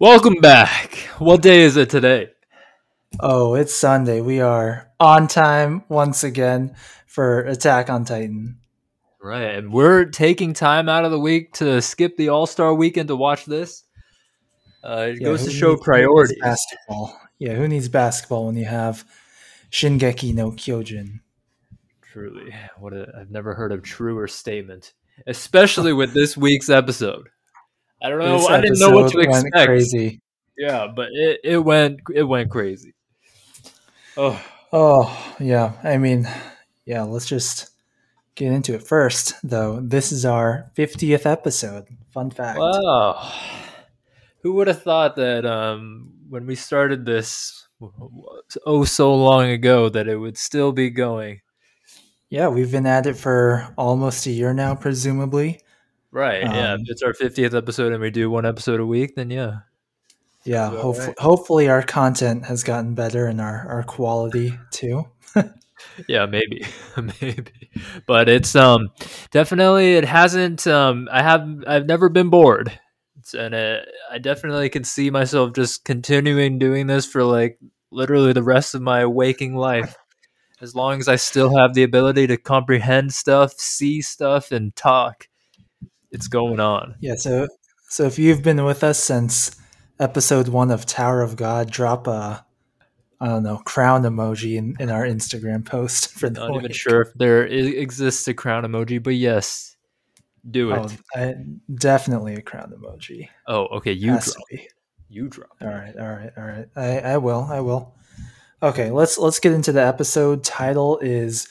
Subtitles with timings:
[0.00, 0.94] Welcome back.
[1.18, 2.28] What day is it today?
[3.20, 4.20] Oh, it's Sunday.
[4.20, 6.76] We are on time once again
[7.06, 8.58] for Attack on Titan.
[9.20, 13.08] Right, and we're taking time out of the week to skip the All Star weekend
[13.08, 13.84] to watch this.
[14.84, 16.38] Uh, it Yeah, goes to show needs- priorities.
[16.40, 17.18] Basketball.
[17.38, 19.04] Yeah, who needs basketball when you have
[19.72, 21.20] Shingeki no Kyojin?
[22.12, 24.92] Truly, what a, I've never heard a truer statement,
[25.26, 27.28] especially with this week's episode.
[28.02, 28.38] I don't know.
[28.38, 29.66] This I didn't know what to expect.
[29.66, 30.20] Crazy.
[30.56, 32.94] Yeah, but it, it went it went crazy.
[34.16, 34.40] Oh,
[34.72, 35.72] Oh, yeah.
[35.82, 36.28] I mean,
[36.84, 37.70] yeah, let's just
[38.34, 39.80] get into it first, though.
[39.80, 41.86] This is our 50th episode.
[42.12, 42.58] Fun fact.
[42.58, 43.32] wow!
[44.42, 47.66] Who would have thought that um, when we started this
[48.66, 51.40] oh so long ago that it would still be going?
[52.30, 55.60] Yeah, we've been at it for almost a year now, presumably.
[56.10, 56.42] Right.
[56.42, 56.72] yeah.
[56.72, 59.60] Um, If it's our 50th episode and we do one episode a week, then yeah.
[60.44, 61.18] Yeah, hopefully, right?
[61.18, 65.06] hopefully our content has gotten better and our, our quality too.
[66.06, 66.64] Yeah, maybe.
[67.20, 67.70] maybe.
[68.06, 68.88] But it's um
[69.30, 72.78] definitely it hasn't um I have I've never been bored.
[73.18, 77.58] It's, and it, I definitely can see myself just continuing doing this for like
[77.90, 79.96] literally the rest of my waking life.
[80.60, 85.28] As long as I still have the ability to comprehend stuff, see stuff and talk.
[86.10, 86.96] It's going on.
[87.00, 87.46] Yeah, so
[87.88, 89.56] so if you've been with us since
[90.00, 92.44] episode one of Tower of God, drop a
[93.20, 96.72] I don't know crown emoji in, in our Instagram post for the I'm Not even
[96.72, 99.76] sure if there exists a crown emoji, but yes,
[100.48, 100.98] do oh, it.
[101.16, 101.34] Oh, I,
[101.74, 103.28] definitely a crown emoji.
[103.46, 103.92] Oh, okay.
[103.92, 104.62] You drop.
[105.08, 105.50] You drop.
[105.60, 106.66] All right, all right, all right.
[106.76, 107.94] I, I will, I will.
[108.62, 110.42] Okay, let's let's get into the episode.
[110.42, 111.46] Title is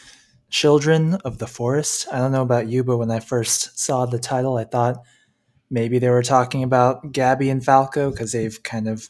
[0.50, 2.08] Children of the Forest.
[2.12, 4.98] I don't know about you, but when I first saw the title, I thought
[5.70, 9.08] maybe they were talking about Gabi and Falco because they've kind of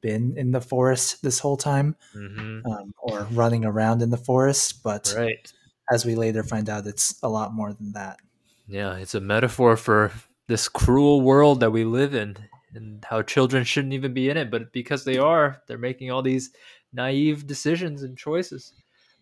[0.00, 4.82] been in the forest this whole time, hmm um, or running around in the forest.
[4.82, 5.52] But Right.
[5.92, 8.18] as we later find out, it's a lot more than that.
[8.66, 10.12] Yeah, it's a metaphor for
[10.48, 12.36] this cruel world that we live in
[12.74, 16.22] and how children shouldn't even be in it, but because they are, they're making all
[16.22, 16.50] these
[16.92, 18.72] naive decisions and choices.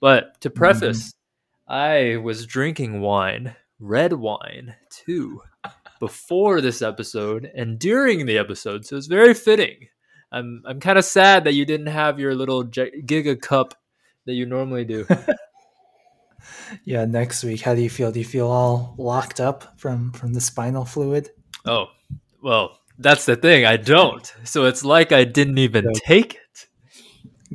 [0.01, 1.13] But to preface,
[1.69, 1.73] mm-hmm.
[1.73, 5.43] I was drinking wine, red wine, too,
[6.01, 9.89] before this episode and during the episode, so it's very fitting.
[10.33, 13.75] I'm I'm kind of sad that you didn't have your little gi- giga cup
[14.27, 15.07] that you normally do.
[16.85, 18.13] Yeah, next week, how do you feel?
[18.13, 21.31] Do you feel all locked up from from the spinal fluid?
[21.65, 21.87] Oh,
[22.43, 23.65] well, that's the thing.
[23.65, 24.33] I don't.
[24.45, 26.67] So it's like I didn't even take it.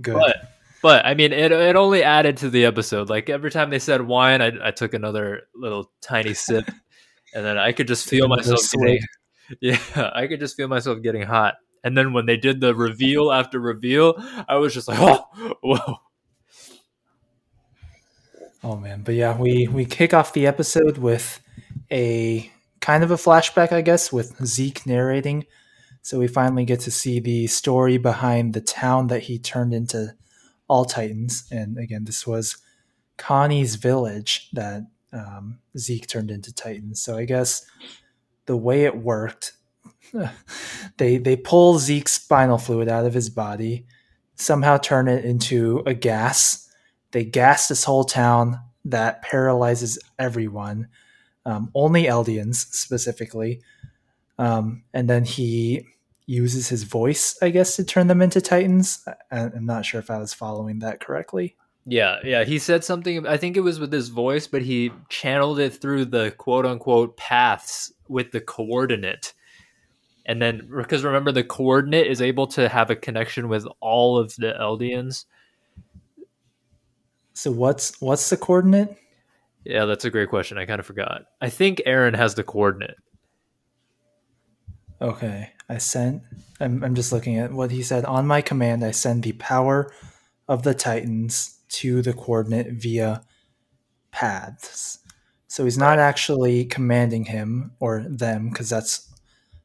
[0.01, 0.15] Good.
[0.15, 0.51] But
[0.81, 3.09] but I mean, it it only added to the episode.
[3.09, 6.67] Like every time they said wine, I, I took another little tiny sip,
[7.35, 8.99] and then I could just feel myself getting,
[9.61, 11.55] yeah, I could just feel myself getting hot.
[11.83, 14.15] And then when they did the reveal after reveal,
[14.47, 15.25] I was just like, oh,
[15.61, 15.95] whoa.
[18.63, 21.41] Oh man, but yeah, we we kick off the episode with
[21.91, 25.45] a kind of a flashback, I guess, with Zeke narrating.
[26.01, 30.15] So we finally get to see the story behind the town that he turned into
[30.67, 32.57] All Titans, and again, this was
[33.17, 37.01] Connie's village that um, Zeke turned into Titans.
[37.01, 37.65] So I guess
[38.45, 39.53] the way it worked,
[40.97, 43.85] they they pull Zeke's spinal fluid out of his body,
[44.35, 46.61] somehow turn it into a gas
[47.11, 50.87] they gas this whole town that paralyzes everyone,
[51.45, 53.61] um, only Eldians specifically.
[54.41, 55.85] Um, and then he
[56.25, 59.07] uses his voice, I guess, to turn them into Titans.
[59.31, 61.55] I, I'm not sure if I was following that correctly.
[61.85, 62.43] Yeah, yeah.
[62.43, 63.27] He said something.
[63.27, 67.17] I think it was with his voice, but he channeled it through the quote unquote
[67.17, 69.33] paths with the coordinate.
[70.25, 74.35] And then, because remember, the coordinate is able to have a connection with all of
[74.37, 75.25] the Eldians.
[77.33, 78.97] So what's what's the coordinate?
[79.65, 80.57] Yeah, that's a great question.
[80.57, 81.25] I kind of forgot.
[81.41, 82.97] I think Eren has the coordinate.
[85.01, 86.21] Okay, I sent.
[86.59, 88.05] I'm, I'm just looking at what he said.
[88.05, 89.91] On my command, I send the power
[90.47, 93.23] of the Titans to the coordinate via
[94.11, 94.99] paths.
[95.47, 99.09] So he's not actually commanding him or them because that's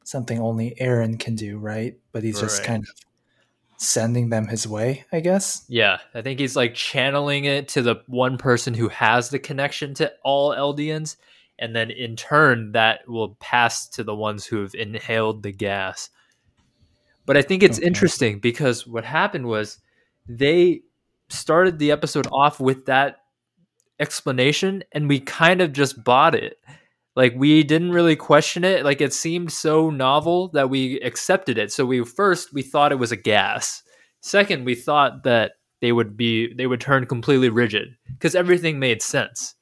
[0.04, 1.96] something only Eren can do, right?
[2.12, 2.66] But he's just Right.
[2.66, 2.94] kind of
[3.78, 5.64] sending them his way, I guess.
[5.68, 9.94] Yeah, I think he's like channeling it to the one person who has the connection
[9.94, 11.16] to all Eldians,
[11.58, 16.10] and then in turn that will pass to the ones who have inhaled the gas.
[17.24, 17.86] But I think it's Okay.
[17.86, 19.78] interesting because what happened was
[20.28, 20.82] they
[21.28, 23.16] started the episode off with that
[23.98, 26.58] explanation and we kind of just bought it.
[27.16, 28.84] Like we didn't really question it.
[28.84, 31.72] Like it seemed so novel that we accepted it.
[31.72, 33.82] So we first we thought it was a gas.
[34.20, 39.02] Second, we thought that they would be they would turn completely rigid because everything made
[39.02, 39.54] sense.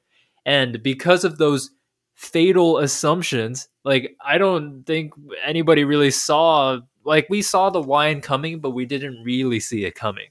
[0.45, 1.71] And because of those
[2.15, 5.13] fatal assumptions, like I don't think
[5.45, 9.95] anybody really saw like we saw the wine coming, but we didn't really see it
[9.95, 10.29] coming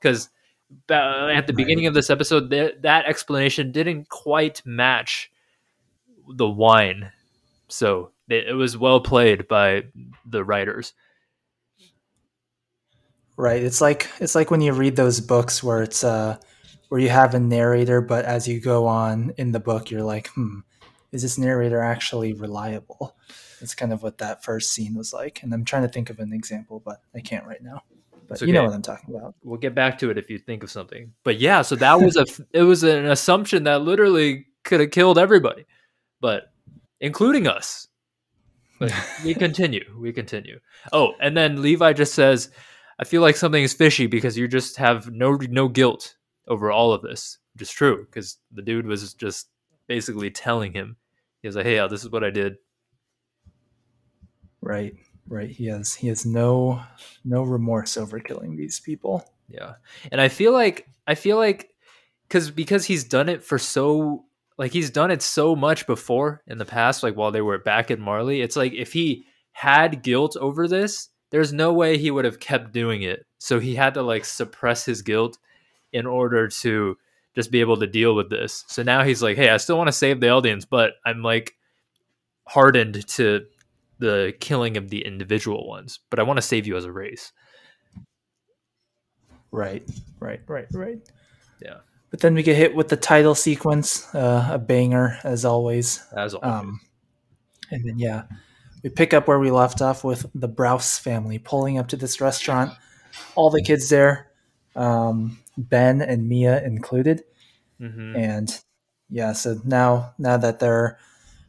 [0.00, 0.28] because
[0.88, 5.30] at the beginning of this episode, th- that explanation didn't quite match
[6.28, 7.12] the wine.
[7.68, 9.84] So it, it was well played by
[10.24, 10.92] the writers.
[13.36, 13.62] Right.
[13.62, 16.38] It's like it's like when you read those books where it's uh
[16.88, 20.28] where you have a narrator, but as you go on in the book, you're like,
[20.28, 20.60] hmm,
[21.16, 23.16] is this narrator actually reliable?
[23.58, 25.42] That's kind of what that first scene was like.
[25.42, 27.82] And I'm trying to think of an example, but I can't right now.
[28.28, 28.46] But okay.
[28.46, 29.34] you know what I'm talking about.
[29.42, 31.14] We'll get back to it if you think of something.
[31.24, 35.16] But yeah, so that was a it was an assumption that literally could have killed
[35.18, 35.64] everybody,
[36.20, 36.52] but
[37.00, 37.88] including us.
[38.78, 38.92] But
[39.24, 39.84] we continue.
[39.98, 40.60] We continue.
[40.92, 42.50] Oh, and then Levi just says,
[42.98, 46.16] "I feel like something is fishy because you just have no no guilt
[46.46, 49.48] over all of this." Which is true because the dude was just
[49.86, 50.96] basically telling him,
[51.46, 52.56] he was like, "Hey, yeah, this is what I did."
[54.60, 54.94] Right
[55.28, 55.50] right.
[55.50, 56.82] He has he has no
[57.24, 59.28] no remorse over killing these people.
[59.48, 59.74] Yeah.
[60.10, 61.70] And i feel like i feel like
[62.28, 64.24] because because he's done it for so
[64.58, 67.92] like he's done it so much before in the past like while they were back
[67.92, 72.24] at marley it's like if he had guilt over this there's no way he would
[72.24, 73.26] have kept doing it.
[73.38, 75.38] So he had to like suppress his guilt
[75.92, 76.96] in order to
[77.36, 79.88] just be able to deal with this so now he's like hey i still want
[79.88, 81.54] to save the eldians but i'm like
[82.46, 83.46] hardened to
[83.98, 87.32] the killing of the individual ones, but I want to save you as a race.
[89.50, 89.82] Right,
[90.20, 90.98] right, right, right.
[91.62, 91.78] Yeah.
[92.10, 96.04] But then we get hit with the title sequence, uh, a banger as always.
[96.16, 96.52] As always.
[96.52, 96.80] Um,
[97.70, 98.24] and then yeah,
[98.82, 102.20] we pick up where we left off with the Braus family pulling up to this
[102.20, 102.72] restaurant.
[103.34, 104.30] All the kids there,
[104.74, 107.24] um, Ben and Mia included,
[107.80, 108.16] mm-hmm.
[108.16, 108.62] and
[109.10, 109.32] yeah.
[109.32, 110.98] So now now that they're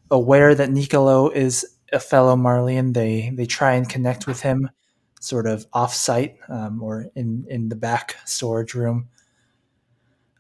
[0.10, 4.70] aware that Niccolo is a fellow Marleyan, they they try and connect with him,
[5.20, 9.10] sort of off site um, or in in the back storage room.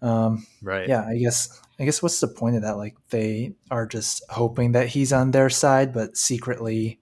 [0.01, 0.87] Um, right.
[0.87, 1.05] Yeah.
[1.05, 1.61] I guess.
[1.79, 2.77] I guess what's the point of that?
[2.77, 6.99] Like they are just hoping that he's on their side, but secretly,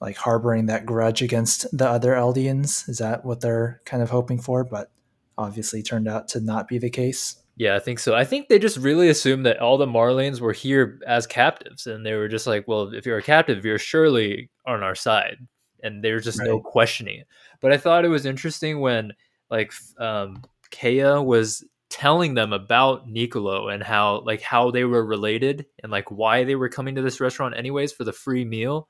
[0.00, 2.88] like harboring that grudge against the other Eldians.
[2.88, 4.62] Is that what they're kind of hoping for?
[4.62, 4.92] But
[5.38, 7.42] obviously, turned out to not be the case.
[7.56, 8.14] Yeah, I think so.
[8.14, 12.04] I think they just really assumed that all the Marleyans were here as captives, and
[12.04, 15.36] they were just like, "Well, if you're a captive, you're surely on our side,"
[15.82, 16.48] and there's just right.
[16.48, 17.26] no questioning it.
[17.60, 19.12] But I thought it was interesting when
[19.50, 25.66] like um, Kaya was telling them about Niccolo and how like how they were related
[25.82, 28.88] and like why they were coming to this restaurant anyways for the free meal,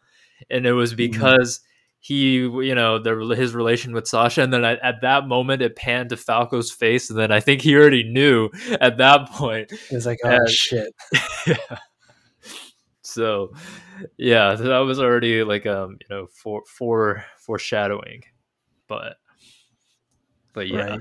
[0.50, 0.98] and it was mm-hmm.
[0.98, 1.58] because.
[1.58, 1.68] Mm-hmm
[2.02, 5.76] he you know the, his relation with Sasha and then at, at, that moment it
[5.76, 8.50] panned to Falco's face and then I think he already knew
[8.80, 9.72] at that point.
[9.88, 10.92] He was like oh and, shit.
[11.46, 11.56] Yeah
[13.02, 13.52] so
[14.16, 18.24] yeah that was already like um you know for for foreshadowing
[18.88, 19.16] but
[20.52, 20.96] but yeah.
[20.96, 21.00] Right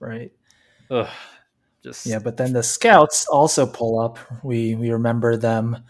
[0.00, 0.32] right.
[0.90, 1.08] Ugh,
[1.84, 4.18] just yeah but then the scouts also pull up.
[4.42, 5.84] We we remember them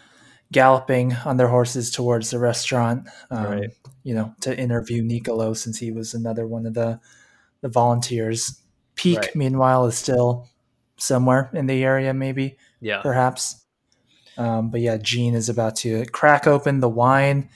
[0.53, 3.71] galloping on their horses towards the restaurant, um, right.
[4.03, 7.01] you know, to interview Niccolo since he was another one of the
[7.61, 8.61] the volunteers.
[8.97, 9.37] Pieck, right.
[9.37, 10.49] meanwhile, is still
[10.97, 13.65] somewhere in the area, maybe, yeah, perhaps.
[14.37, 17.49] Um, but yeah, Jean is about to crack open the wine,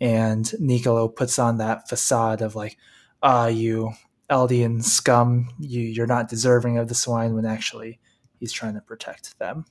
[0.00, 2.76] and Niccolo puts on that facade of like,
[3.22, 3.92] "Ah, you
[4.30, 8.00] Eldian scum, you you're not deserving of this wine," when actually
[8.38, 9.64] he's trying to protect them.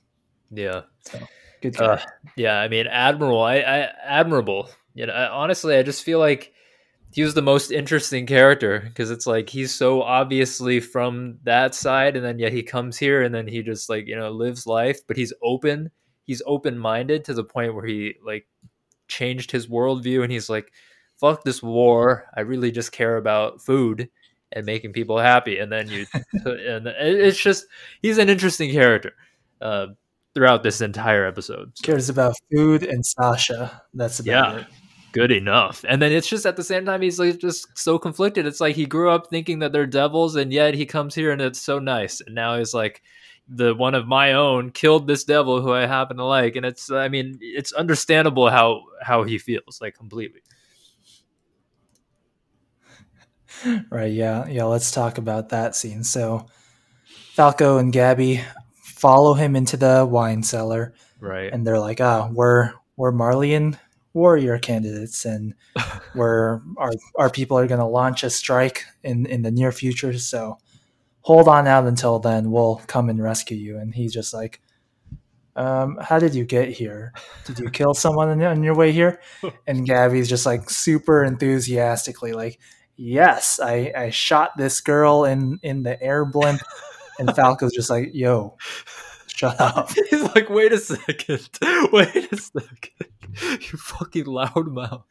[0.52, 0.82] Yeah.
[1.02, 1.20] So.
[1.64, 1.98] Good uh,
[2.36, 3.42] yeah, I mean, admirable.
[3.42, 4.70] I, I admirable.
[4.94, 6.52] You know, I, honestly, I just feel like
[7.14, 12.18] he was the most interesting character because it's like he's so obviously from that side,
[12.18, 15.00] and then yet he comes here and then he just like you know lives life,
[15.08, 15.90] but he's open.
[16.26, 18.46] He's open minded to the point where he like
[19.08, 20.70] changed his worldview, and he's like,
[21.16, 22.26] "Fuck this war.
[22.36, 24.10] I really just care about food."
[24.56, 26.06] and making people happy and then you
[26.46, 27.66] and it's just
[28.04, 29.16] he's an interesting character
[29.62, 29.88] uh,
[30.34, 31.72] throughout this entire episode.
[31.76, 31.84] So.
[31.84, 33.82] Cares about food and Sasha.
[33.94, 34.62] That's about yeah.
[34.62, 34.68] it.
[35.12, 35.86] Good enough.
[35.88, 38.48] And then it's just at the same time he's like just so conflicted.
[38.48, 41.40] It's like he grew up thinking that they're devils and yet he comes here and
[41.40, 42.20] it's so nice.
[42.20, 43.04] And now he's like
[43.48, 46.90] the one of my own killed this devil who I happen to like and it's
[46.90, 50.42] I mean it's understandable how how he feels like completely.
[53.92, 54.48] Right, yeah.
[54.48, 56.04] Yeah, let's talk about that scene.
[56.04, 56.48] So
[57.34, 58.44] Falco and Gabi
[59.04, 61.52] follow him into the wine cellar, Right.
[61.52, 63.78] and they're like, "Ah, we're we're Marleyan
[64.14, 65.54] warrior candidates, and
[66.16, 70.18] we're our our people are going to launch a strike in in the near future.
[70.18, 70.58] So
[71.22, 72.50] hold on out until then.
[72.52, 74.62] We'll come and rescue you." And he's just like,
[75.56, 77.12] um, "How did you get here?
[77.46, 79.20] Did you kill someone on, on your way here?"
[79.68, 82.60] And Gabi's just like super enthusiastically like.
[82.96, 86.62] Yes, I, I shot this girl in, in the air blimp,
[87.20, 88.58] and Falco's just like, "Yo,
[89.28, 91.50] shut up." He's like, wait a second.
[91.92, 93.10] Wait a second.
[93.50, 95.04] You fucking loudmouth.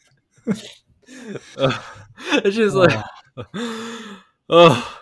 [1.57, 1.79] uh,
[2.33, 3.05] it's just like,
[4.49, 5.01] oh,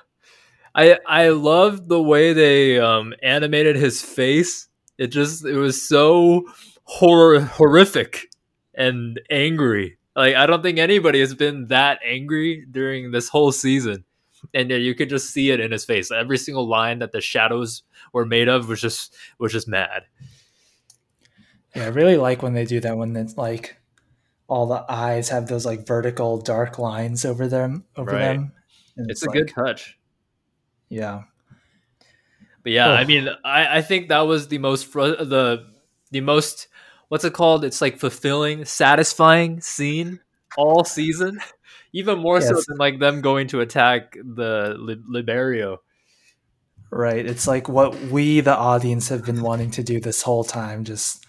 [0.75, 4.69] I I love the way they um, animated his face.
[4.99, 6.47] It just it was so
[6.85, 8.29] horror horrific
[8.75, 9.99] and angry.
[10.17, 14.05] Like I don't think anybody has been that angry during this whole season.
[14.55, 16.11] And yeah, you could just see it in his face.
[16.11, 17.83] Every single line that the shadows
[18.13, 20.03] were made of was just was just mad.
[21.75, 23.77] Yeah, I really like when they do that when it's like
[24.49, 28.21] all the eyes have those like vertical dark lines over them over Right.
[28.35, 28.53] them.
[28.97, 29.97] And It's, a like- good touch.
[30.89, 31.23] Yeah.
[32.63, 35.67] But yeah, I mean, I, I think that was the most fr- the
[36.11, 36.69] the most
[37.09, 37.65] what's it called?
[37.65, 40.21] It's like fulfilling, satisfying scene
[40.59, 41.41] all season,
[41.93, 45.79] even more so than like them going to attack the Lib- Liberio.
[46.91, 47.25] Right.
[47.25, 51.25] It's like what we the audience have been wanting to do this whole time, just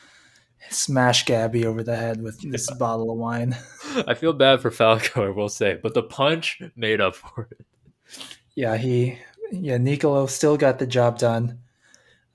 [0.69, 3.55] smash Gabi over the head with this bottle of wine.
[4.07, 7.65] I feel bad for Falco, I will say, but the punch made up for it.
[8.55, 9.19] Yeah, he
[9.51, 11.59] yeah, Niccolo still got the job done.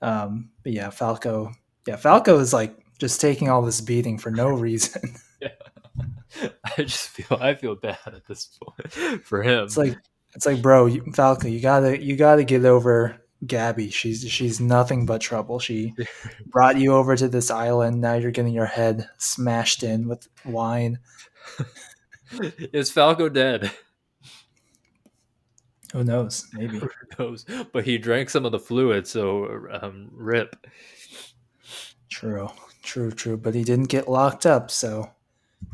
[0.01, 1.51] Um, but yeah, Falco
[1.87, 5.15] yeah, Falco is like just taking all this beating for no reason.
[6.77, 9.65] I just feel I feel bad at this point for him.
[9.65, 9.97] It's like
[10.35, 13.91] it's like, bro, Falco, you gotta you gotta get over Gabi.
[13.91, 15.59] She's she's nothing but trouble.
[15.59, 15.93] She
[16.45, 18.01] brought you over to this island.
[18.01, 20.99] Now you're getting your head smashed in with wine.
[22.73, 23.71] is Falco dead?
[25.93, 26.45] Who knows?
[26.53, 26.79] Maybe.
[26.79, 27.45] Who knows?
[27.71, 30.67] But he drank some of the fluid, so um, rip.
[32.09, 32.49] True,
[32.83, 33.37] true, true.
[33.37, 35.09] But he didn't get locked up, so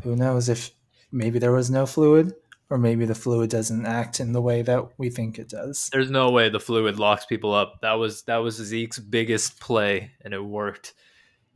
[0.03, 0.71] who knows if
[1.11, 2.33] maybe there was no fluid,
[2.69, 5.89] or maybe the fluid doesn't act in the way that we think it does.
[5.91, 7.81] There's no way the fluid locks people up.
[7.81, 10.93] That was that was Zeke's biggest play, and it worked.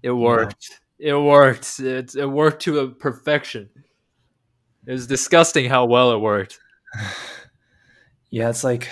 [0.03, 0.79] It worked.
[1.00, 1.79] It worked.
[1.79, 3.69] It, it worked to a perfection.
[4.86, 6.60] It was disgusting how well it worked.
[8.29, 8.89] Yeah, it's like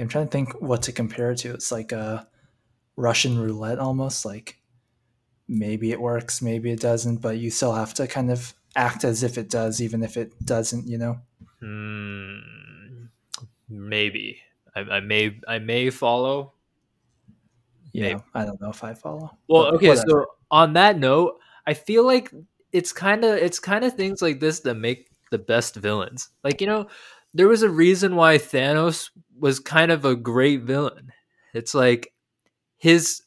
[0.00, 1.52] I'm trying to think what to compare it to.
[1.52, 2.26] It's like a
[2.96, 4.24] Russian roulette almost.
[4.24, 4.57] Like
[5.48, 9.22] maybe it works, maybe it doesn't, but you still have to kind of act as
[9.22, 10.86] if it does, even if it doesn't.
[10.86, 11.20] You know?
[11.60, 13.06] Hmm,
[13.68, 14.40] maybe
[14.74, 16.52] I, I may I may follow.
[17.92, 18.20] Yeah, Maybe.
[18.34, 19.36] I don't know if I follow.
[19.48, 19.88] Well, okay.
[19.88, 20.08] whatever.
[20.08, 22.32] So on that note, I feel like
[22.72, 26.28] it's kind of it's kind of things like this that make the best villains.
[26.44, 26.88] Like you know,
[27.34, 31.12] there was a reason why Thanos was kind of a great villain.
[31.54, 32.12] It's like
[32.76, 33.22] his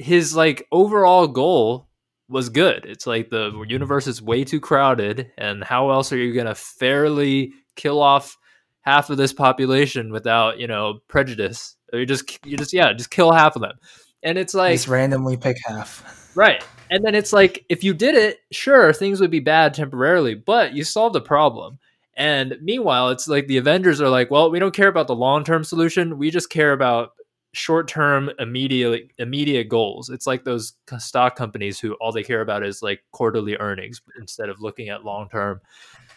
[0.00, 1.86] his like overall goal
[2.28, 2.86] was good.
[2.86, 7.52] It's like the universe is way too crowded, and how else are you gonna fairly
[7.76, 8.36] kill off
[8.82, 11.76] half of this population without you know prejudice?
[11.92, 13.76] Or you just you just yeah just kill half of them,
[14.22, 16.32] and it's like just randomly pick half.
[16.34, 16.64] Right.
[16.90, 20.72] And then it's like if you did it, sure, things would be bad temporarily, but
[20.72, 21.78] you solved the problem.
[22.16, 25.64] And meanwhile, it's like the Avengers are like, well, we don't care about the long-term
[25.64, 26.18] solution.
[26.18, 27.12] We just care about
[27.52, 30.08] short-term immediate immediate goals.
[30.08, 34.48] It's like those stock companies who all they care about is like quarterly earnings instead
[34.48, 35.60] of looking at long-term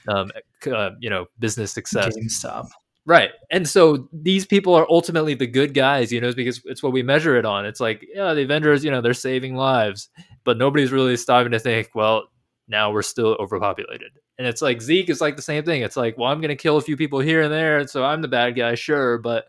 [0.07, 0.31] um,
[0.71, 2.15] uh, you know, business success.
[2.17, 2.69] GameStop.
[3.05, 3.31] Right.
[3.51, 7.03] And so these people are ultimately the good guys, you know, because it's what we
[7.03, 7.65] measure it on.
[7.65, 10.07] It's like, yeah, the Avengers, you know, they're saving lives,
[10.45, 12.29] but nobody's really stopping to think, well,
[12.69, 14.11] now we're still overpopulated.
[14.37, 15.81] And it's like Zeke is like the same thing.
[15.81, 18.05] It's like, well, I'm going to kill a few people here and there, and so
[18.05, 19.45] I'm the bad guy, sure, but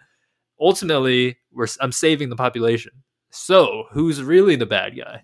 [0.61, 2.93] ultimately, we're I'm saving the population.
[3.31, 5.23] So, who's really the bad guy?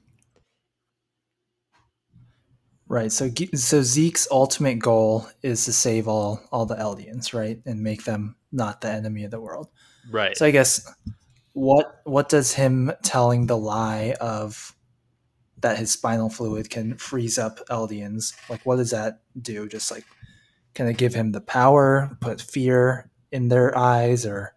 [2.90, 3.12] Right.
[3.12, 8.02] So so Zeke's ultimate goal is to save all all the Eldians, right, and make
[8.02, 9.68] them not the enemy of the world.
[10.10, 10.36] Right.
[10.36, 10.92] So I guess
[11.52, 14.74] what what does him telling the lie of
[15.60, 19.68] that his spinal fluid can freeze up Eldians like what does that do?
[19.68, 20.04] Just like
[20.74, 24.54] can it give him the power, put fear in their eyes, or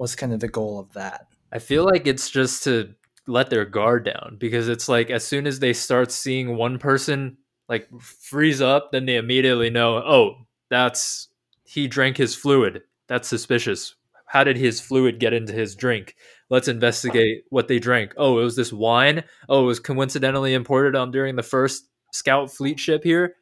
[0.00, 1.26] what's kind of the goal of that?
[1.52, 2.94] I feel like it's just to
[3.26, 7.36] let their guard down because it's like as soon as they start seeing one person
[7.68, 11.28] like freeze up, then they immediately know, oh, that's
[11.64, 12.80] he drank his fluid.
[13.08, 13.94] That's suspicious.
[14.24, 16.14] how did his fluid get into his drink?
[16.48, 18.14] Let's investigate what they drank.
[18.16, 19.24] Oh, it was this wine.
[19.50, 23.34] Oh, it was coincidentally imported on during the first scout fleet ship here.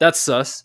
[0.00, 0.64] That's sus.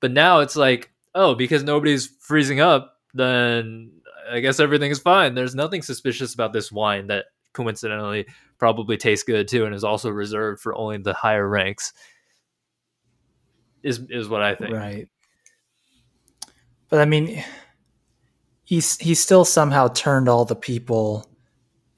[0.00, 3.95] But now it's like, oh, because nobody's freezing up, then
[4.30, 5.34] I guess everything is fine.
[5.34, 8.26] There's nothing suspicious about this wine that coincidentally
[8.58, 11.92] probably tastes good too and is also reserved for only the higher ranks.
[13.82, 14.74] Is is what I think.
[14.74, 15.08] Right.
[16.88, 17.42] But I mean
[18.64, 21.30] he's he still somehow turned all the people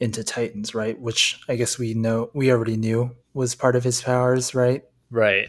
[0.01, 0.99] into titans, right?
[1.01, 4.83] Which I guess we know we already knew was part of his powers, right?
[5.11, 5.49] Right.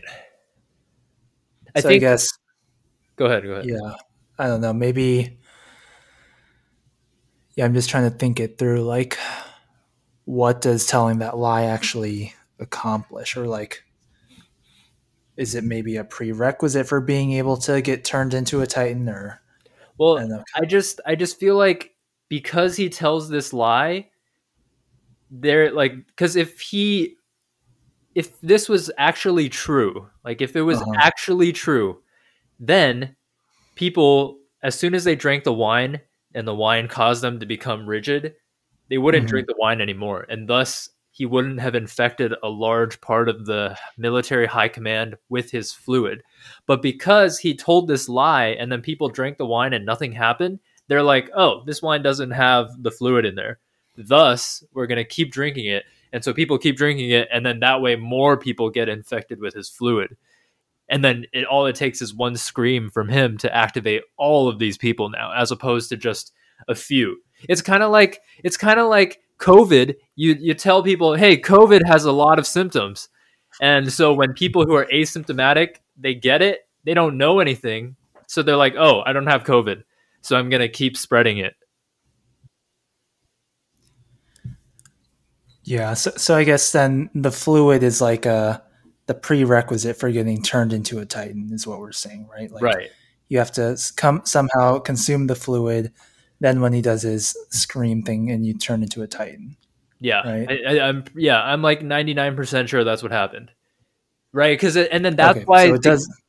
[1.76, 2.28] I so think, I guess
[3.20, 3.66] Go ahead, go ahead.
[3.66, 3.96] Yeah.
[4.40, 5.38] I don't know, maybe
[7.60, 8.84] yeah, I'm just trying to think it through.
[8.84, 9.20] Like,
[10.24, 13.36] what does telling that lie actually accomplish?
[13.36, 13.84] Or, like,
[15.36, 19.10] is it maybe a prerequisite for being able to get turned into a Titan?
[19.10, 19.42] Or,
[19.98, 21.94] well, I, I just, I just feel like
[22.30, 24.08] because he tells this lie,
[25.30, 27.18] there, like, because if he,
[28.16, 30.94] if this was actually true, like, if it was uh-huh.
[30.96, 32.02] actually true,
[32.58, 33.18] then
[33.76, 36.00] people, as soon as they drank the wine,
[36.34, 38.36] and the wine caused them to become rigid,
[38.90, 39.30] they wouldn't mm-hmm.
[39.30, 40.26] drink the wine anymore.
[40.30, 45.52] And thus, he wouldn't have infected a large part of the military high command with
[45.52, 46.24] his fluid.
[46.66, 50.60] But because he told this lie and then people drank the wine and nothing happened,
[50.88, 53.60] they're like, oh, this wine doesn't have the fluid in there.
[53.98, 55.84] Thus, we're going to keep drinking it.
[56.14, 57.28] And so people keep drinking it.
[57.32, 60.16] And then that way, more people get infected with his fluid
[60.90, 64.60] and then it all it takes is one scream from him to activate all of
[64.60, 66.34] these people now as opposed to just
[66.68, 67.22] a few.
[67.48, 71.80] It's kind of like it's kind of like covid you you tell people hey covid
[71.86, 73.10] has a lot of symptoms.
[73.62, 77.96] And so when people who are asymptomatic they get it they don't know anything
[78.28, 79.84] so they're like oh i don't have covid
[80.22, 81.56] so i'm going to keep spreading it.
[85.64, 88.64] Yeah so, so i guess then the fluid is like a
[89.10, 92.52] the prerequisite for getting turned into a titan is what we're saying, right?
[92.52, 92.90] Like right.
[93.28, 95.92] You have to come somehow consume the fluid.
[96.40, 99.58] Then when he does his scream thing, and you turn into a titan.
[100.00, 100.48] Yeah, right?
[100.48, 103.50] I, am yeah, I'm like 99 percent sure that's what happened,
[104.32, 104.54] right?
[104.56, 106.22] Because and then that's okay, why so it does.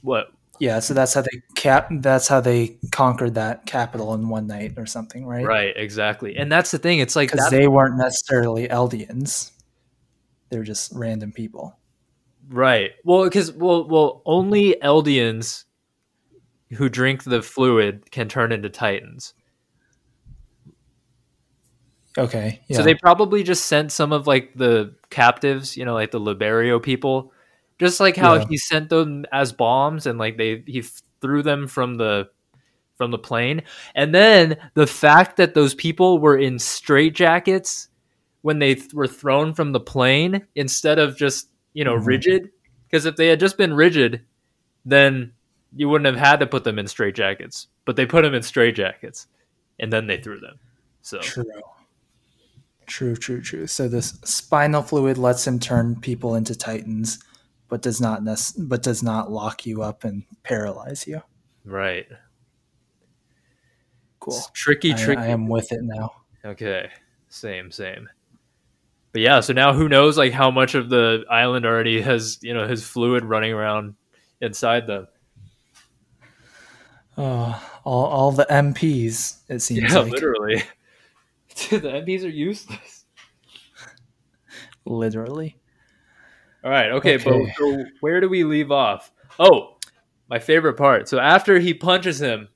[0.00, 0.32] What?
[0.58, 1.90] Yeah, so that's how they cap.
[1.92, 5.46] That's how they conquered that capital in one night or something, right?
[5.46, 6.36] Right, exactly.
[6.36, 6.98] And that's the thing.
[6.98, 9.52] It's like because they weren't necessarily Eldians
[10.52, 11.78] they're just random people.
[12.48, 12.92] Right.
[13.04, 15.64] Well, because well, well, only Eldians
[16.74, 19.34] who drink the fluid can turn into Titans.
[22.18, 22.60] Okay.
[22.68, 22.76] Yeah.
[22.76, 26.82] So they probably just sent some of like the captives, you know, like the Liberio
[26.82, 27.32] people,
[27.78, 28.44] just like how yeah.
[28.48, 30.84] he sent them as bombs and like they he
[31.22, 32.28] threw them from the
[32.96, 33.62] from the plane.
[33.94, 37.88] And then the fact that those people were in straitjackets
[38.42, 42.06] when they th- were thrown from the plane instead of just you know mm-hmm.
[42.06, 42.50] rigid?
[42.88, 44.22] Because if they had just been rigid
[44.84, 45.32] then
[45.74, 47.66] you wouldn't have had to put them in straitjackets.
[47.84, 49.26] But they put them in straitjackets
[49.78, 50.58] and then they threw them.
[51.00, 51.44] So true.
[52.86, 53.66] True true true.
[53.66, 57.18] So this spinal fluid lets him turn people into titans
[57.68, 61.22] but does not nec- but does not lock you up and paralyze you.
[61.64, 62.06] Right.
[64.20, 64.36] Cool.
[64.36, 66.12] It's tricky tricky I, I am with it now.
[66.44, 66.90] Okay.
[67.28, 68.08] Same same
[69.12, 72.54] but yeah, so now who knows like how much of the island already has you
[72.54, 73.94] know his fluid running around
[74.40, 75.06] inside them.
[77.18, 79.40] Oh, all all the MPs.
[79.48, 79.92] It seems.
[79.92, 80.12] Yeah, like.
[80.12, 80.62] literally.
[81.56, 83.04] Dude, the MPs are useless.
[84.86, 85.58] literally.
[86.64, 86.92] All right.
[86.92, 87.24] Okay, okay.
[87.24, 89.12] but so where do we leave off?
[89.38, 89.76] Oh,
[90.28, 91.08] my favorite part.
[91.08, 92.48] So after he punches him,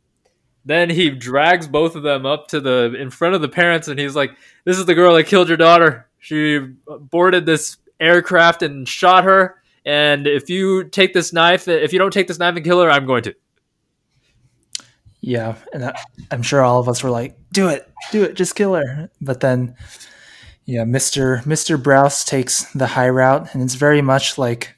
[0.64, 4.00] then he drags both of them up to the in front of the parents, and
[4.00, 4.30] he's like,
[4.64, 6.58] "This is the girl that killed your daughter." She
[6.88, 9.62] boarded this aircraft and shot her.
[9.84, 12.90] And if you take this knife, if you don't take this knife and kill her,
[12.90, 13.34] I'm going to.
[15.20, 15.96] Yeah, and I,
[16.32, 19.38] I'm sure all of us were like, "Do it, do it, just kill her." But
[19.38, 19.76] then,
[20.64, 24.74] yeah, Mister Mister Braus takes the high route, and it's very much like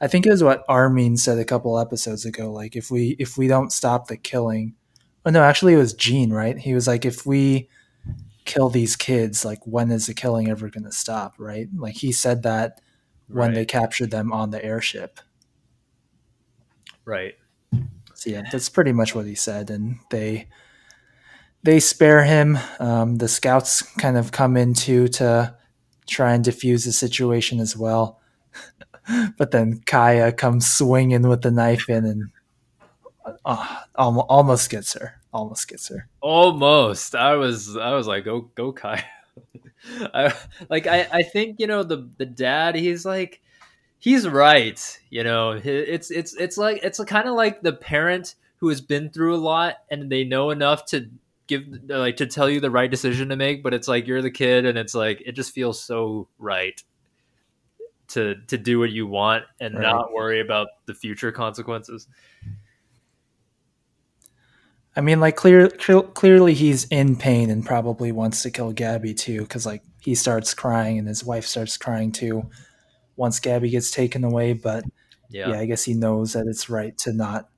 [0.00, 2.50] I think it was what Armin said a couple episodes ago.
[2.50, 4.74] Like, if we if we don't stop the killing,
[5.24, 6.58] oh no, actually it was Jean, right?
[6.58, 7.68] He was like, if we
[8.48, 11.68] kill these kids like when is the killing ever going to stop right?
[11.76, 12.80] Like he said that
[13.28, 13.54] when right.
[13.54, 15.20] they captured them on the airship.
[17.04, 17.34] Right.
[18.14, 20.48] So yeah that's pretty much what he said and they
[21.62, 22.58] they spare him.
[22.78, 25.54] Um, the scouts kind of come into to
[26.06, 28.20] try and defuse the situation as well.
[29.38, 32.30] But then Kaya comes swinging with the knife in and
[33.42, 36.08] uh, almost gets her almost gets her.
[36.20, 37.14] Almost.
[37.14, 39.04] I was I was like, go go Kai.
[40.14, 40.34] I
[40.68, 43.40] like I, I think, you know, the the dad, he's like
[43.98, 44.98] he's right.
[45.10, 49.10] You know, it's it's it's like it's kind of like the parent who has been
[49.10, 51.08] through a lot and they know enough to
[51.46, 54.30] give like to tell you the right decision to make, but it's like you're the
[54.30, 56.82] kid and it's like it just feels so right
[58.08, 59.82] to to do what you want and right.
[59.82, 62.08] not worry about the future consequences.
[64.98, 69.16] I mean, like clear, clear, clearly he's in pain and probably wants to kill Gabi
[69.16, 72.50] too, because like he starts crying and his wife starts crying too
[73.14, 74.54] once Gabi gets taken away.
[74.54, 74.82] But
[75.30, 75.50] yeah.
[75.50, 77.48] yeah, I guess he knows that it's right to not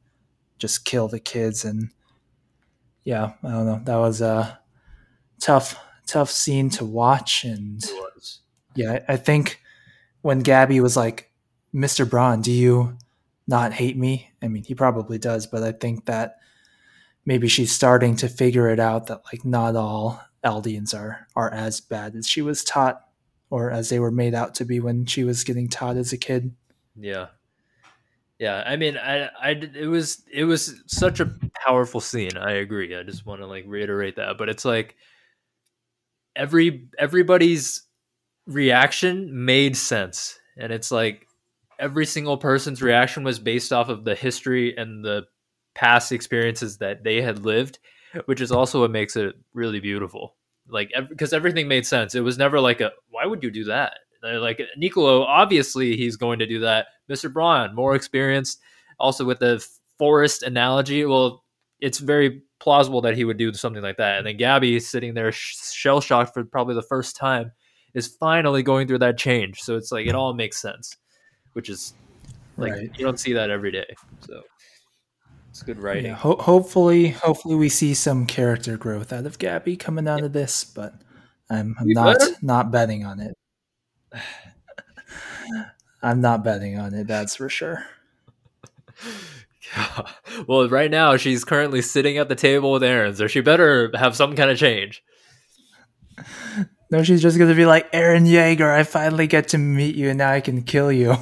[0.58, 1.64] just kill the kids.
[1.64, 1.88] And
[3.04, 3.80] yeah, I don't know.
[3.84, 4.60] That was a
[5.40, 7.44] tough, tough scene to watch.
[7.44, 7.82] And
[8.74, 9.62] yeah, I think
[10.20, 11.30] when Gabi was like,
[11.74, 12.06] Mr.
[12.08, 12.98] Braun, do you
[13.46, 14.30] not hate me?
[14.42, 16.36] I mean, he probably does, but I think that
[17.24, 21.80] maybe she's starting to figure it out that like not all Eldians are are as
[21.80, 23.00] bad as she was taught
[23.50, 26.16] or as they were made out to be when she was getting taught as a
[26.16, 26.54] kid.
[26.96, 27.26] Yeah.
[28.38, 31.30] Yeah, I mean, I, I, it was, it was such a
[31.66, 32.38] powerful scene.
[32.38, 32.96] I agree.
[32.96, 34.96] I just want to like reiterate that, but it's like
[36.34, 37.82] every everybody's
[38.46, 41.26] reaction made sense, and it's like
[41.78, 45.24] every single person's reaction was based off of the history and the
[45.80, 47.78] past experiences that they had lived,
[48.26, 50.34] which is also what makes it really beautiful
[50.72, 52.14] like because everything made sense.
[52.14, 53.94] It was never like a why would you do that?
[54.22, 56.88] like Niccolo, obviously he's going to do that.
[57.10, 57.32] Mr.
[57.32, 58.60] Braun, more experienced,
[58.98, 59.66] also with the
[59.98, 61.06] forest analogy.
[61.06, 61.42] Well,
[61.80, 64.18] it's very plausible that he would do something like that.
[64.18, 67.52] And then Gabi, sitting there shell shocked for probably the first time,
[67.94, 69.60] is finally going through that change.
[69.60, 70.98] So it's like it all makes sense,
[71.54, 71.94] which is
[72.58, 72.90] like right.
[72.98, 73.94] you don't see that every day.
[74.20, 74.42] So
[75.50, 76.06] it's good writing.
[76.06, 80.32] Yeah, ho- hopefully, hopefully we see some character growth out of Gabi coming out of
[80.32, 80.94] this, but
[81.50, 83.36] I'm, I'm not not betting on it.
[86.02, 87.06] I'm not betting on it.
[87.06, 87.84] That's for sure.
[90.46, 94.16] well, right now she's currently sitting at the table with Eren, so she better have
[94.16, 95.02] some kind of change.
[96.90, 98.72] No, she's just gonna be like Eren Yeager.
[98.72, 101.16] I finally get to meet you, and now I can kill you.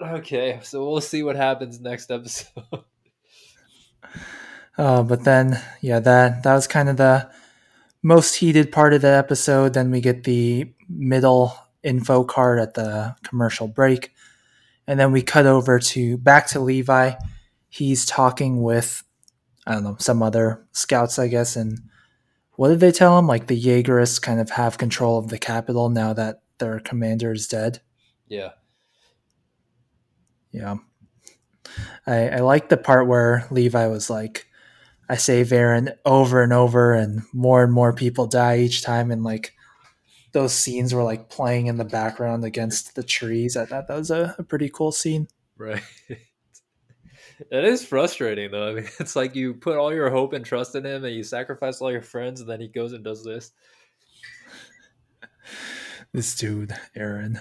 [0.00, 2.64] Okay, so we'll see what happens next episode.
[4.78, 7.30] uh, but then, yeah, that that was kind of the
[8.02, 9.74] most heated part of the episode.
[9.74, 14.12] Then we get the middle info card at the commercial break,
[14.86, 17.12] and then we cut over to back to Levi.
[17.68, 19.04] He's talking with
[19.66, 21.78] I don't know some other scouts, I guess, and
[22.52, 23.26] what did they tell him?
[23.26, 27.48] Like the Jaegerists kind of have control of the capital now that their commander is
[27.48, 27.80] dead.
[28.28, 28.50] Yeah.
[30.52, 30.76] Yeah.
[32.06, 34.46] I, I like the part where Levi was like,
[35.08, 39.10] I save Eren over and over, and more and more people die each time.
[39.10, 39.54] And like
[40.32, 43.56] those scenes were like playing in the background against the trees.
[43.56, 45.28] I thought that was a, a pretty cool scene.
[45.56, 45.82] Right.
[47.50, 48.68] It is frustrating though.
[48.68, 51.22] I mean, it's like you put all your hope and trust in him and you
[51.22, 53.52] sacrifice all your friends, and then he goes and does this.
[56.12, 57.40] This dude, Eren.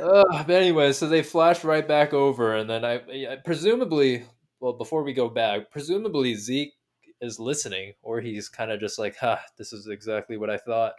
[0.00, 2.94] Uh, but anyway, so they flash right back over, and then I,
[3.32, 4.24] I presumably,
[4.60, 6.72] well, before we go back, presumably Zeke
[7.20, 10.94] is listening, or he's kind of just like, "Ha, this is exactly what I thought."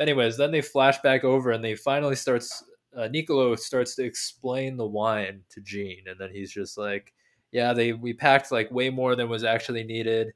[0.00, 2.64] Anyways, then they flash back over, and they finally starts.
[2.94, 3.08] Uh,
[3.56, 7.12] starts to explain the wine to Jean, and then he's just like,
[7.50, 10.32] "Yeah, they we packed like way more than was actually needed."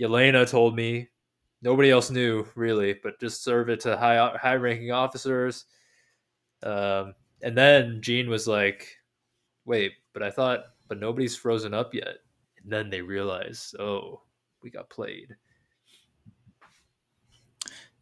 [0.00, 1.08] Yelena told me.
[1.62, 5.64] Nobody else knew really, but just serve it to high high ranking officers.
[6.62, 8.96] Um, and then Jean was like,
[9.64, 12.18] wait, but I thought, but nobody's frozen up yet.
[12.62, 14.22] And then they realize, oh,
[14.62, 15.36] we got played.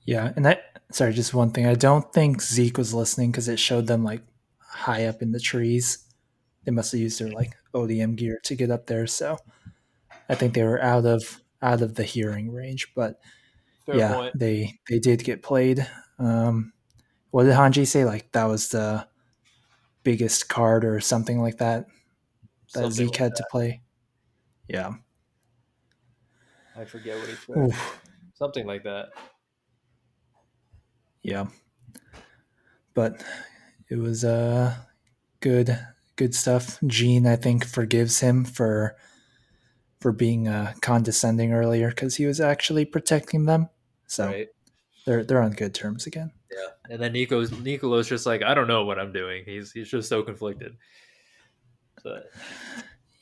[0.04, 0.32] Yeah.
[0.34, 1.66] And that, sorry, just one thing.
[1.66, 4.22] I don't think Zeke was listening because it showed them like
[4.58, 6.06] high up in the trees.
[6.64, 9.06] They must have used their like ODM gear to get up there.
[9.06, 9.38] So
[10.28, 12.92] I think they were out of out of the hearing range.
[12.94, 13.20] But
[13.86, 14.38] Fair yeah, point.
[14.38, 15.86] they they did get played.
[16.18, 16.72] Um,
[17.30, 18.04] what did Hanji say?
[18.04, 19.06] Like that was the
[20.02, 21.86] biggest card or something like that
[22.74, 23.36] that something Zeke like had that.
[23.36, 23.82] to play.
[24.68, 24.92] Yeah.
[26.76, 27.56] I forget what he said.
[27.56, 28.00] Oof.
[28.34, 29.10] Something like that.
[31.22, 31.46] Yeah.
[32.94, 33.22] But
[33.88, 34.74] it was uh
[35.40, 35.78] good
[36.16, 36.78] good stuff.
[36.86, 38.96] Jean I think forgives him for
[40.00, 43.68] for being uh, condescending earlier because he was actually protecting them.
[44.08, 44.48] So right.
[45.04, 46.30] They're they're on good terms again.
[46.50, 49.44] Yeah, and then Nico's Niccolo's just like, I don't know what I'm doing.
[49.44, 50.76] He's he's just so conflicted.
[52.04, 52.30] But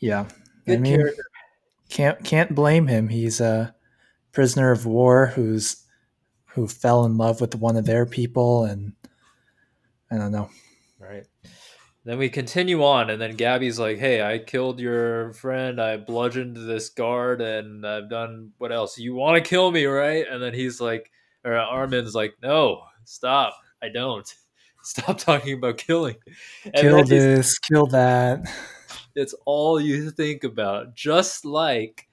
[0.00, 0.26] yeah,
[0.66, 1.22] good I mean, character.
[1.88, 3.08] can't can't blame him.
[3.08, 3.74] He's a
[4.32, 5.84] prisoner of war who's
[6.46, 8.92] who fell in love with one of their people, and
[10.10, 10.50] I don't know.
[10.98, 11.26] Right.
[12.04, 15.80] Then we continue on, and then Gabi's like, "Hey, I killed your friend.
[15.80, 18.98] I bludgeoned this guard, and I've done what else?
[18.98, 21.10] You want to kill me, right?" And then he's like,
[21.44, 23.54] or uh, Armin's like, "No, stop.
[23.82, 24.32] I don't.
[24.82, 26.16] Stop talking about killing.
[26.64, 28.50] And kill this, kill that.
[29.14, 32.08] It's all you think about, just like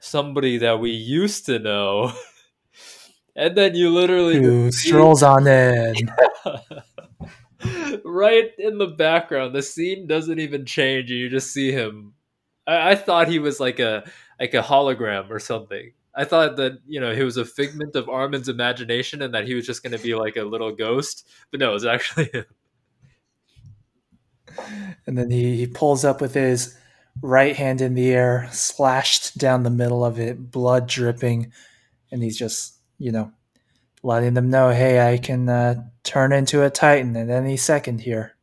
[0.00, 2.12] somebody that we used to know."
[3.36, 5.94] and then you literally Who strolls on in.
[8.04, 9.54] right in the background.
[9.54, 12.14] The scene doesn't even change, you just see him.
[12.66, 15.92] I, I thought he was like a like a hologram or something.
[16.16, 19.54] I thought that you know he was a figment of Armin's imagination, and that he
[19.54, 21.28] was just going to be like a little ghost.
[21.50, 22.46] But no, it was actually him.
[25.06, 26.76] And then he, he pulls up with his
[27.20, 31.52] right hand in the air, slashed down the middle of it, blood dripping,
[32.10, 33.30] and he's just you know
[34.02, 35.74] letting them know, hey, I can uh,
[36.04, 38.36] turn into a titan at any second here.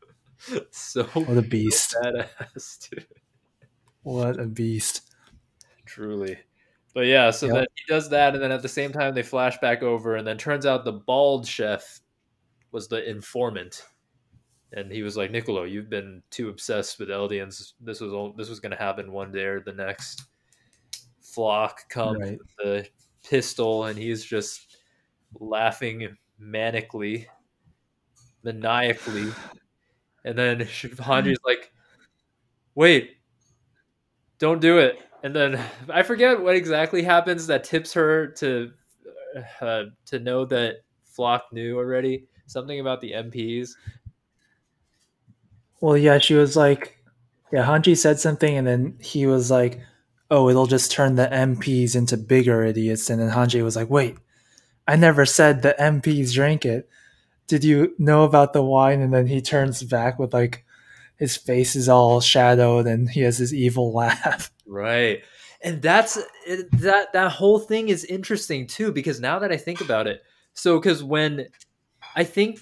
[0.70, 1.96] so what a beast!
[2.00, 3.06] Badass, dude.
[4.02, 5.02] What a beast!
[5.84, 6.38] Truly.
[6.94, 7.54] But yeah, so yep.
[7.54, 10.26] then he does that, and then at the same time they flash back over, and
[10.26, 12.00] then turns out the bald chef
[12.70, 13.86] was the informant,
[14.72, 17.72] and he was like, "Niccolo, you've been too obsessed with Eldians.
[17.80, 20.24] This was all, this was going to happen one day or the next."
[21.22, 22.38] Floch comes right.
[22.38, 22.86] with the
[23.28, 24.76] pistol, and he's just
[25.40, 27.26] laughing manically,
[28.42, 29.32] maniacally.
[30.24, 31.72] And then Hanji's like,
[32.74, 33.16] wait,
[34.38, 34.98] don't do it.
[35.22, 38.72] And then I forget what exactly happens that tips her to
[39.60, 40.82] uh, to know that
[41.16, 43.70] Floch knew already something about the MPs.
[45.80, 46.98] Well, yeah, she was like,
[47.52, 49.80] yeah, Hanji said something, and then he was like,
[50.30, 53.10] oh, it'll just turn the MPs into bigger idiots.
[53.10, 54.16] And then Hanji was like, wait,
[54.88, 56.88] I never said the MPs drank it.
[57.46, 59.02] Did you know about the wine?
[59.02, 60.64] And then he turns back with like
[61.16, 64.50] his face is all shadowed and he has his evil laugh.
[64.72, 65.22] Right.
[65.62, 66.18] And that's
[66.72, 70.22] that that whole thing is interesting too because now that I think about it.
[70.54, 71.46] So cuz when
[72.16, 72.60] I think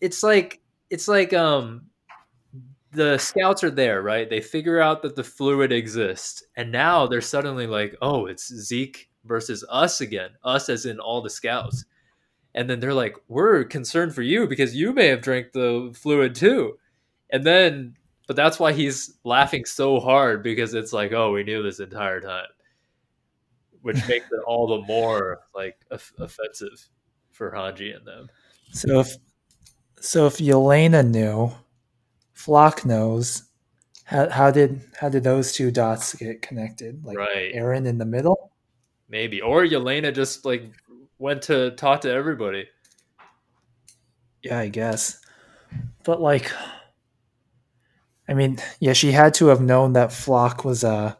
[0.00, 1.86] it's like it's like um
[2.92, 4.28] the scouts are there, right?
[4.28, 9.08] They figure out that the fluid exists, and now they're suddenly like, "Oh, it's Zeke
[9.24, 10.30] versus us again.
[10.44, 11.84] Us as in all the scouts.
[12.54, 16.34] And then they're like, we're concerned for you because you may have drank the fluid
[16.34, 16.78] too.
[17.30, 21.62] And then, but that's why he's laughing so hard because it's like, oh, we knew
[21.62, 22.46] this entire time,
[23.82, 26.88] which makes it all the more like offensive
[27.30, 28.28] for Hanji and them.
[28.72, 29.16] So if
[30.00, 31.52] so, if Yelena knew,
[32.34, 33.44] Floch knows.
[34.04, 37.04] How, how did how did those two dots get connected?
[37.04, 37.52] Like right.
[37.54, 38.52] Eren in the middle.
[39.08, 39.40] Maybe.
[39.40, 40.62] Or Yelena just like
[41.18, 42.68] went to talk to everybody.
[44.42, 45.20] Yeah, I guess.
[46.04, 46.52] But like
[48.28, 51.18] I mean, yeah, she had to have known that Floch was a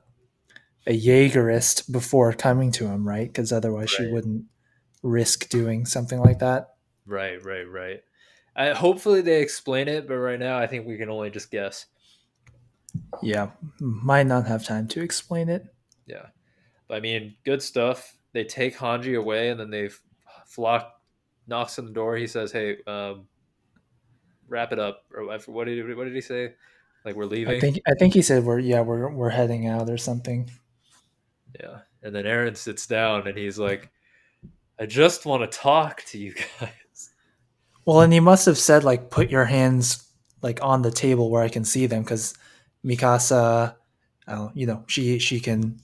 [0.87, 3.27] a Jaegerist before coming to him, right?
[3.27, 4.07] Because otherwise right.
[4.07, 4.45] she wouldn't
[5.03, 6.75] risk doing something like that.
[7.07, 8.03] Right, right, right.
[8.55, 11.87] I, hopefully they explain it, but right now I think we can only just guess.
[13.23, 15.66] Yeah, might not have time to explain it.
[16.07, 16.27] Yeah.
[16.88, 18.16] But I mean, good stuff.
[18.33, 19.90] They take Hanji away, and then they
[20.49, 20.87] Floch
[21.47, 22.16] knocks on the door.
[22.16, 23.27] He says, "Hey, um,
[24.49, 26.55] wrap it up." Or what did he, what did he say?
[27.07, 27.55] Like we're leaving.
[27.55, 30.51] I think I think he said we're yeah we're we're heading out or something.
[31.61, 33.88] Yeah, and then Eren sits down and he's like,
[34.81, 37.11] "I just want to talk to you guys."
[37.85, 40.05] Well, and he must have said like, "Put your hands
[40.42, 42.35] like on the table where I can see them," because
[42.85, 43.77] Mikasa,
[44.27, 45.79] uh, you know, she she can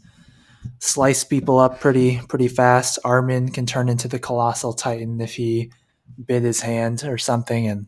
[0.80, 2.98] slice people up pretty pretty fast.
[3.04, 5.70] Armin can turn into the colossal titan if he
[6.26, 7.86] bit his hand or something, and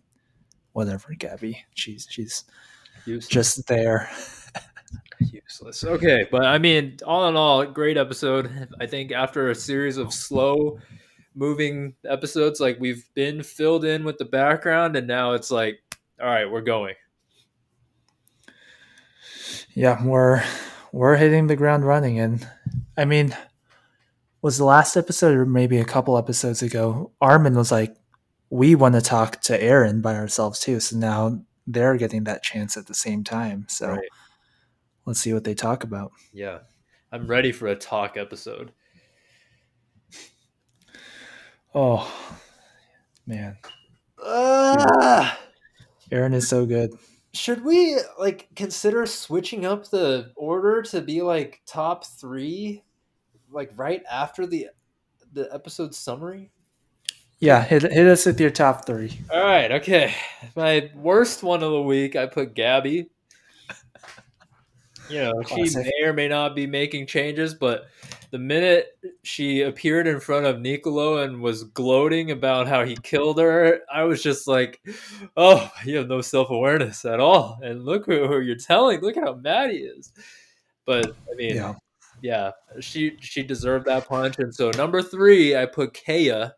[0.72, 1.12] whatever.
[1.18, 2.44] Gabi, she's she's
[3.06, 3.28] Useless.
[3.28, 4.10] just there.
[5.20, 5.84] Useless.
[5.84, 8.68] Okay, but I mean, all in all, great episode.
[8.80, 10.78] I think after a series of slow
[11.34, 15.80] moving episodes, like we've been filled in with the background, and now it's like,
[16.20, 16.94] all right, we're going.
[19.74, 20.42] Yeah, we're
[20.92, 22.20] we're hitting the ground running.
[22.20, 22.46] And
[22.96, 23.36] I mean,
[24.42, 27.96] was the last episode or maybe a couple episodes ago, Armin was like,
[28.50, 30.78] we want to talk to Eren by ourselves too.
[30.78, 33.66] So now they're getting that chance at the same time.
[33.68, 34.08] So right.
[35.06, 36.12] let's see what they talk about.
[36.32, 36.60] Yeah.
[37.12, 38.72] I'm ready for a talk episode.
[41.74, 42.12] Oh,
[43.26, 43.56] man.
[44.22, 45.38] Ah!
[46.10, 46.92] Eren is so good.
[47.34, 52.84] should we like consider switching up the order to be like top three,
[53.50, 54.68] like right after the
[55.32, 56.52] the episode summary?
[57.40, 59.20] Yeah, hit hit us with your top three.
[59.30, 60.14] All right, okay.
[60.56, 63.08] My worst one of the week, I put Gabi.
[65.10, 67.88] You know, she may or may not be making changes, but
[68.30, 73.38] the minute she appeared in front of Niccolo and was gloating about how he killed
[73.38, 74.80] her, I was just like,
[75.36, 79.00] "Oh, you have no self awareness at all." And look who, you're telling.
[79.02, 80.12] Look at how mad he is.
[80.86, 81.74] But I mean, Yeah.
[82.22, 84.36] yeah, she she deserved that punch.
[84.38, 86.54] And so number three, I put Kaya.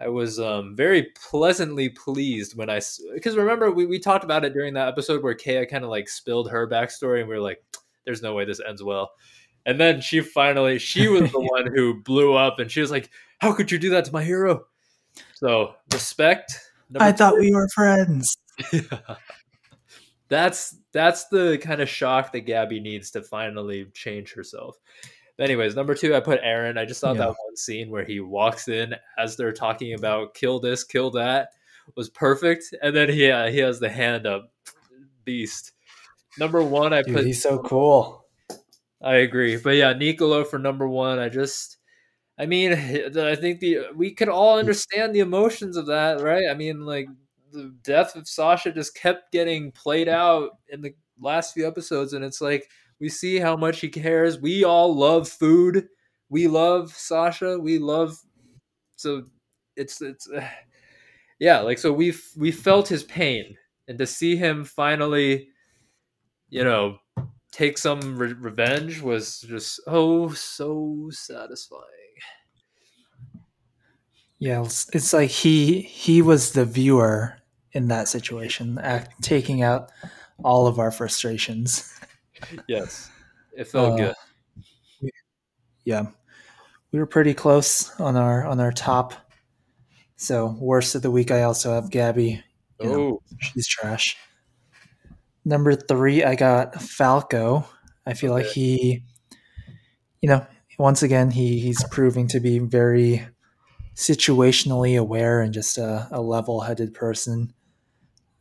[0.00, 2.80] I was um, very pleasantly pleased when I
[3.14, 6.08] because remember we, we talked about it during that episode where Kaya kind of like
[6.08, 7.62] spilled her backstory and we were like,
[8.04, 9.10] "There's no way this ends well."
[9.66, 13.10] And then she finally she was the one who blew up and she was like,
[13.40, 14.64] "How could you do that to my hero?"
[15.34, 16.58] So respect.
[16.98, 18.36] I thought we were friends.
[20.28, 24.76] that's that's the kind of shock that Gabi needs to finally change herself.
[25.40, 26.76] Anyways, number two, I put Eren.
[26.78, 27.22] I just thought Yeah.
[27.26, 31.50] that one scene where he walks in as they're talking about kill this, kill that
[31.96, 34.52] was perfect, and then he uh, he has the hand up,
[35.24, 35.72] beast.
[36.38, 37.24] Number one, I Dude, put.
[37.26, 38.24] he's so cool.
[39.02, 41.18] I agree, but yeah, Niccolo for number one.
[41.18, 41.78] I just,
[42.38, 46.44] I mean, I think the we could all understand the emotions of that, right?
[46.50, 47.08] I mean, like
[47.50, 52.24] the death of Sasha just kept getting played out in the last few episodes, and
[52.24, 52.68] it's like
[53.00, 54.38] we see how much he cares.
[54.38, 55.88] We all love food.
[56.28, 57.58] We love Sasha.
[57.58, 58.16] We love
[58.96, 59.24] so
[59.76, 60.28] it's it's
[61.40, 63.56] yeah, like so we we felt his pain,
[63.88, 65.48] and to see him finally,
[66.50, 66.98] you know,
[67.50, 71.84] take some re- revenge was just oh so satisfying.
[74.38, 77.36] Yeah, it's, it's like he he was the viewer
[77.72, 79.90] in that situation, act, taking out
[80.42, 81.92] all of our frustrations.
[82.68, 83.10] Yes,
[83.56, 84.14] it felt Uh,
[85.00, 85.10] good.
[85.84, 86.06] Yeah,
[86.92, 89.14] we were pretty close on our on our top.
[90.16, 92.42] So worst of the week, I also have Gabi.
[92.82, 94.16] know, Oh, She's trash.
[95.44, 97.64] Number three, I got Falco.
[98.06, 99.02] I feel like he,
[100.20, 100.46] you know,
[100.78, 103.26] once again, he he's proving to be very
[103.94, 107.52] situationally aware and just a, a level headed person.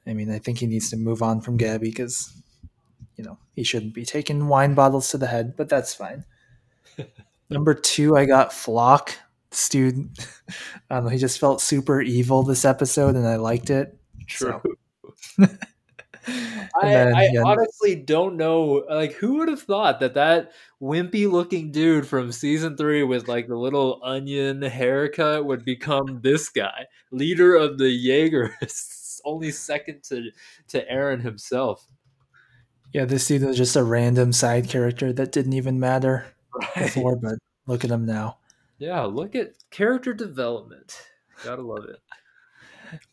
[0.06, 2.34] I mean, I think he needs to move on from Gabi because,
[3.20, 6.24] you know, he shouldn't be taking wine bottles to the head, but that's fine.
[7.50, 9.14] Number two, I got Floch.
[9.50, 10.10] This dude,
[10.90, 13.98] I don't know, he just felt super evil this episode and I liked it.
[14.26, 14.62] true.
[15.38, 15.48] So-
[16.80, 17.42] I, then, I yeah.
[17.44, 18.84] honestly don't know.
[18.88, 23.48] Like, who would have thought that that wimpy looking dude from season three with like
[23.48, 30.30] the little onion haircut would become this guy, leader of the Jaegerists, only second to
[30.68, 31.88] to Eren himself.
[32.94, 36.86] Yeah, this dude was just a random side character that didn't even matter Right?
[36.86, 37.36] before, but
[37.68, 38.38] look at him now.
[38.80, 41.00] Yeah, look at character development.
[41.44, 41.98] Gotta love it.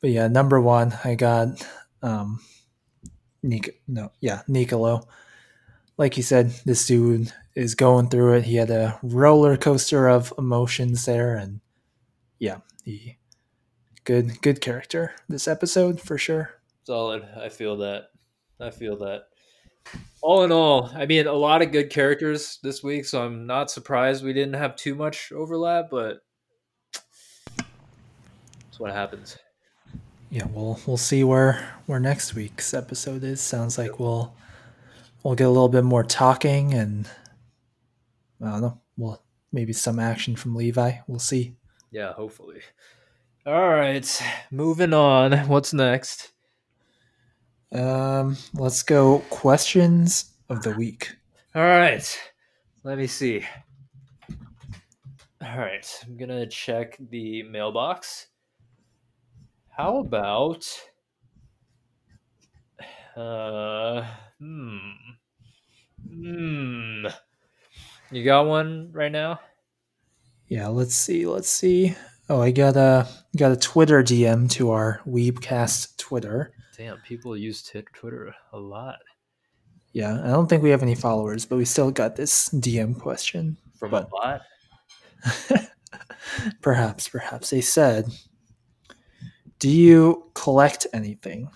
[0.00, 1.66] But yeah, number one, I got
[2.02, 2.40] um
[3.42, 5.06] Nic- no, yeah, Niccolo.
[5.98, 8.44] Like you said, this dude is going through it.
[8.44, 11.60] He had a roller coaster of emotions there, and
[12.38, 13.18] yeah, he
[14.04, 16.50] good good character this episode for sure.
[16.84, 17.24] Solid.
[17.36, 18.08] I feel that.
[18.60, 19.28] I feel that.
[20.22, 23.70] All in all, I mean, a lot of good characters this week, so I'm not
[23.70, 26.18] surprised we didn't have too much overlap, but
[27.56, 29.38] that's what happens.
[30.30, 33.40] Yeah, we'll we'll see where where next week's episode is.
[33.40, 34.34] Sounds like we'll
[35.22, 37.08] we'll get a little bit more talking and
[38.42, 38.80] I don't know.
[38.96, 39.22] Well,
[39.52, 40.98] maybe some action from Levi.
[41.06, 41.56] We'll see.
[41.90, 42.60] Yeah, hopefully.
[43.46, 45.32] All right, moving on.
[45.48, 46.32] What's next?
[47.72, 51.14] Um, let's go questions of the week.
[51.54, 52.18] All right,
[52.84, 53.44] let me see.
[55.42, 58.28] All right, I'm gonna check the mailbox.
[59.68, 60.66] How about
[63.16, 64.06] uh
[64.38, 64.78] hmm
[66.08, 67.06] hmm
[68.10, 69.40] you got one right now?
[70.48, 71.26] Yeah, let's see.
[71.26, 71.96] Let's see.
[72.28, 76.52] Oh, I got a got a Twitter DM to our Weebcast Twitter.
[76.76, 78.98] Damn, people use t- Twitter a lot.
[79.92, 83.56] Yeah, I don't think we have any followers, but we still got this DM question.
[83.78, 84.42] From But- a bot?
[86.60, 88.06] perhaps, perhaps they said,
[89.58, 91.50] "Do you collect anything?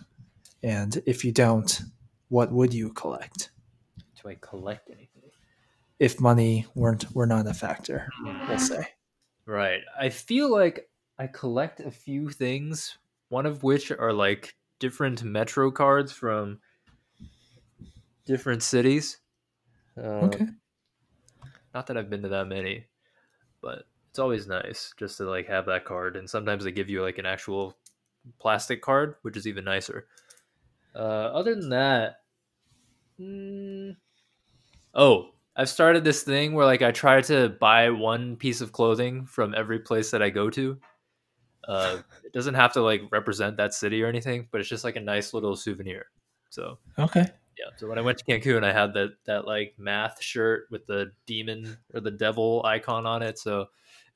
[0.62, 1.82] And if you don't,
[2.28, 3.50] what would you collect
[4.22, 5.30] Do I collect anything?
[5.98, 8.56] if money weren't were not a factor?" We'll hmm.
[8.56, 8.88] say.
[9.44, 9.82] Right.
[9.98, 12.96] I feel like I collect a few things,
[13.28, 16.58] one of which are like different Metro cards from
[18.26, 19.18] different cities.
[19.96, 20.46] Uh, Okay.
[21.72, 22.86] Not that I've been to that many,
[23.62, 26.16] but it's always nice just to like have that card.
[26.16, 27.76] And sometimes they give you like an actual
[28.40, 30.08] plastic card, which is even nicer.
[30.94, 32.16] Uh, other than that,
[33.20, 33.96] mm,
[34.94, 39.26] oh, I've started this thing where like I try to buy one piece of clothing
[39.26, 40.78] from every place that I go to.
[41.70, 44.96] Uh, it doesn't have to like represent that city or anything, but it's just like
[44.96, 46.06] a nice little souvenir.
[46.50, 47.26] So Okay.
[47.58, 47.66] yeah.
[47.76, 51.12] So when I went to Cancun, I had that that like math shirt with the
[51.26, 53.38] demon or the devil icon on it.
[53.38, 53.66] So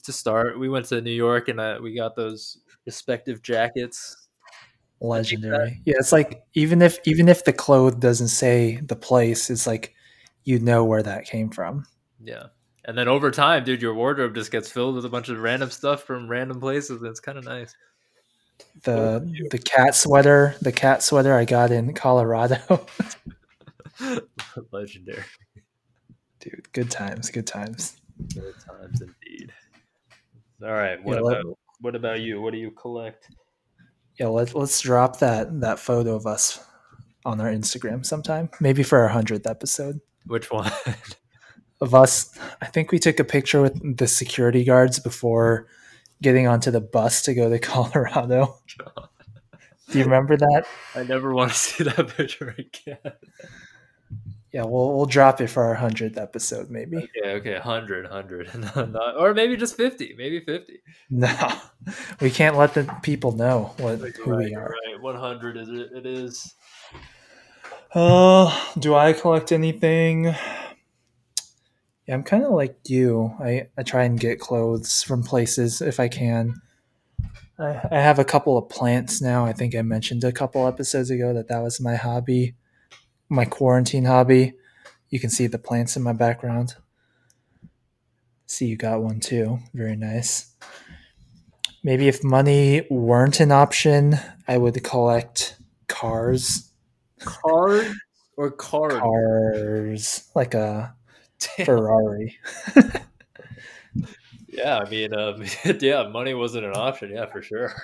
[0.00, 0.58] it's a start.
[0.58, 4.28] We went to New York and uh, we got those respective jackets.
[5.00, 5.80] Legendary.
[5.84, 9.94] Yeah, it's like even if even if the cloth doesn't say the place, it's like
[10.44, 11.84] you know where that came from.
[12.22, 12.46] Yeah.
[12.86, 15.70] And then over time, dude, your wardrobe just gets filled with a bunch of random
[15.70, 17.00] stuff from random places.
[17.00, 17.74] And it's kind of nice.
[18.82, 22.86] The um, the cat sweater, the cat sweater I got in Colorado.
[24.70, 25.24] Legendary.
[26.40, 27.96] Dude, good times, good times.
[28.32, 29.52] Good times indeed.
[30.62, 31.02] All right.
[31.02, 32.40] What Yeah, let- about what about you?
[32.40, 33.28] What do you collect?
[34.18, 36.64] Yeah, let's let's drop that that photo of us
[37.24, 38.50] on our Instagram sometime.
[38.60, 40.70] Maybe for our hundredth episode Which one?
[41.84, 42.36] of us.
[42.60, 45.66] I think we took a picture with the security guards before
[46.20, 48.58] getting onto the bus to go to Colorado.
[49.90, 50.64] Do you remember that?
[50.94, 53.12] I never want to see that picture again.
[54.50, 56.96] Yeah, we'll we'll drop it for our hundredth episode, maybe.
[56.96, 58.76] Okay, okay, 100, 100.
[58.92, 60.80] Not- or maybe just 50, maybe 50.
[61.10, 61.52] No,
[62.20, 64.74] we can't let the people know what who right, we are.
[64.86, 66.54] Right, 100 is it, it is.
[67.92, 70.34] Uh, do I collect anything?
[72.06, 73.34] Yeah, I'm kind of like you.
[73.40, 76.60] I, I try and get clothes from places if I can.
[77.58, 79.46] I, I have a couple of plants now.
[79.46, 82.54] I think I mentioned a couple episodes ago that that was my hobby,
[83.28, 84.54] my quarantine hobby.
[85.08, 86.74] You can see the plants in my background.
[88.46, 89.60] See, you got one too.
[89.72, 90.54] Very nice.
[91.82, 96.70] Maybe if money weren't an option, I would collect cars.
[97.20, 97.94] Card
[98.36, 98.92] or card?
[98.92, 100.94] Cars, like a.
[101.64, 102.36] Ferrari.
[104.54, 105.44] Yeah, I mean, um,
[105.80, 107.10] yeah, money wasn't an option.
[107.10, 107.74] Yeah, for sure.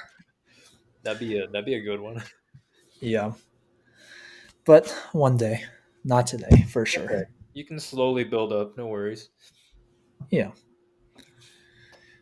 [1.02, 2.22] That'd be a that'd be a good one.
[3.00, 3.32] Yeah.
[4.64, 5.64] But one day,
[6.04, 7.04] not today, for sure.
[7.04, 7.24] Okay.
[7.54, 8.76] You can slowly build up.
[8.76, 9.30] No worries.
[10.30, 10.52] Yeah.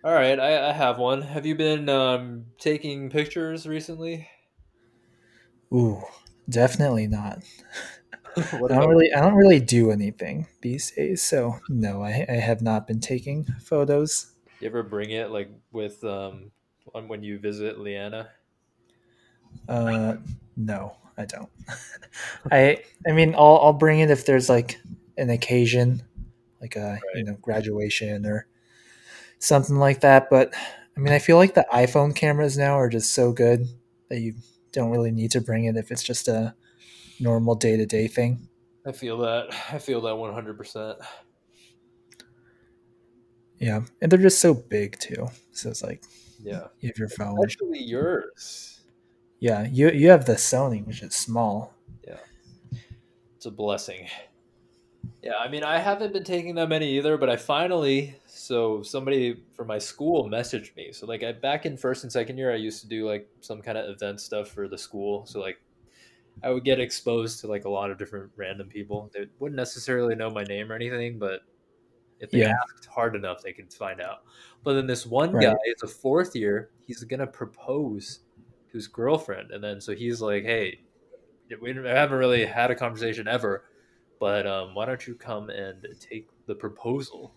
[0.05, 1.21] All right, I, I have one.
[1.21, 4.29] Have you been um, taking pictures recently?
[5.75, 6.01] Ooh,
[6.49, 7.43] definitely not.
[8.37, 12.63] I don't really, I don't really do anything these days, so no, I, I have
[12.63, 14.33] not been taking photos.
[14.61, 16.51] You ever bring it like with um
[16.95, 18.31] on when you visit Leanna?
[19.69, 20.17] Uh,
[20.57, 21.49] no, I don't.
[22.53, 24.81] I, I mean, I'll, I'll bring it if there's like
[25.17, 26.03] an occasion,
[26.61, 28.47] like a you know graduation or
[29.39, 30.31] something like that.
[30.31, 30.55] But
[30.97, 33.67] I mean, I feel like the iPhone cameras now are just so good
[34.09, 34.35] that you
[34.73, 36.55] don't really need to bring it if it's just a
[37.21, 38.49] normal day to day thing.
[38.87, 39.49] I feel that.
[39.73, 40.99] I feel that one hundred percent.
[43.59, 45.27] Yeah, and they're just so big too.
[45.53, 46.03] So it's like
[46.43, 47.37] Yeah, if you have your phone.
[47.39, 48.81] especially yours.
[49.41, 51.75] Yeah, you you have the Sony, which is small.
[52.07, 52.19] Yeah.
[53.37, 54.09] It's a blessing.
[55.23, 58.17] Yeah, I mean, I haven't been taking that many either, but I finally.
[58.27, 60.93] So somebody from my school messaged me.
[60.93, 63.61] So like, I back in first and second year, I used to do like some
[63.61, 65.27] kind of event stuff for the school.
[65.27, 65.61] So like,
[66.43, 69.11] I would get exposed to like a lot of different random people.
[69.15, 71.43] They wouldn't necessarily know my name or anything, but
[72.21, 72.53] if they Yeah.
[72.63, 74.19] asked hard enough, they could find out.
[74.65, 75.39] But then this one Right.
[75.39, 76.73] guy, it's a fourth year.
[76.87, 78.21] He's gonna propose
[78.71, 80.83] to his girlfriend, and then so he's like, "Hey,
[81.61, 83.67] we haven't really had a conversation ever,
[84.21, 87.37] but um, why don't you come and take the proposal?"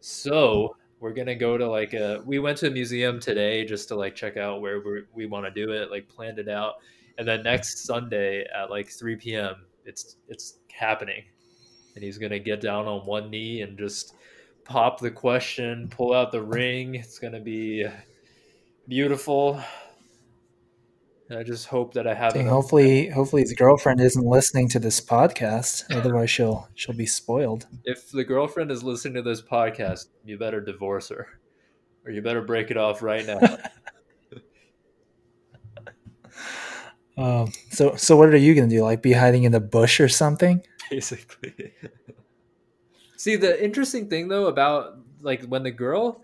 [0.00, 2.22] So we're gonna go to like a.
[2.26, 5.46] We went to a museum today just to like check out where we we want
[5.46, 6.76] to do it, like planned it out,
[7.20, 9.54] and then next Sunday at like three p.m.
[9.84, 11.22] it's it's happening,
[11.94, 14.14] and he's gonna get down on one knee and just
[14.64, 16.94] pop the question, pull out the ring.
[16.94, 17.86] It's gonna be
[18.88, 19.62] beautiful.
[21.28, 24.78] And I just hope that I have Dang, hopefully, hopefully his girlfriend isn't listening to
[24.80, 25.84] this podcast.
[25.94, 27.66] Otherwise, she'll she'll be spoiled.
[27.84, 31.28] if the girlfriend is listening to this podcast, you better divorce her,
[32.06, 33.58] or you better break it off right now.
[37.18, 38.82] Um, so so what are you gonna do?
[38.82, 40.62] Like be hiding in the bush or something?
[40.90, 41.72] basically.
[43.16, 46.22] See, the interesting thing though about like when the girl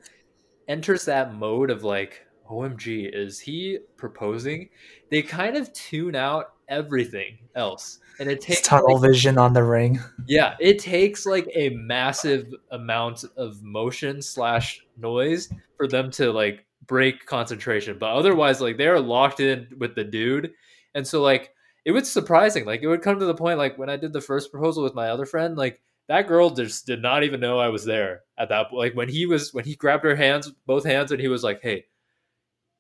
[0.69, 4.69] enters that mode of like OMG, is he proposing?
[5.11, 7.99] They kind of tune out everything else.
[8.19, 10.01] And it It's takes tunnel like, vision on the ring.
[10.27, 16.65] yeah, it takes like a massive amount of motion slash noise for them to like
[16.87, 17.99] break concentration.
[17.99, 20.53] But otherwise, like they're locked in with the dude.
[20.97, 21.53] And so like
[21.85, 22.65] it was surprising.
[22.65, 24.95] Like it would come to the point like when I did the first proposal with
[24.95, 28.49] my other friend, like that girl just did not even know I was there at
[28.49, 28.79] that point.
[28.79, 31.61] like when he was when he grabbed her hands, both hands, and he was like,
[31.63, 31.85] Hey,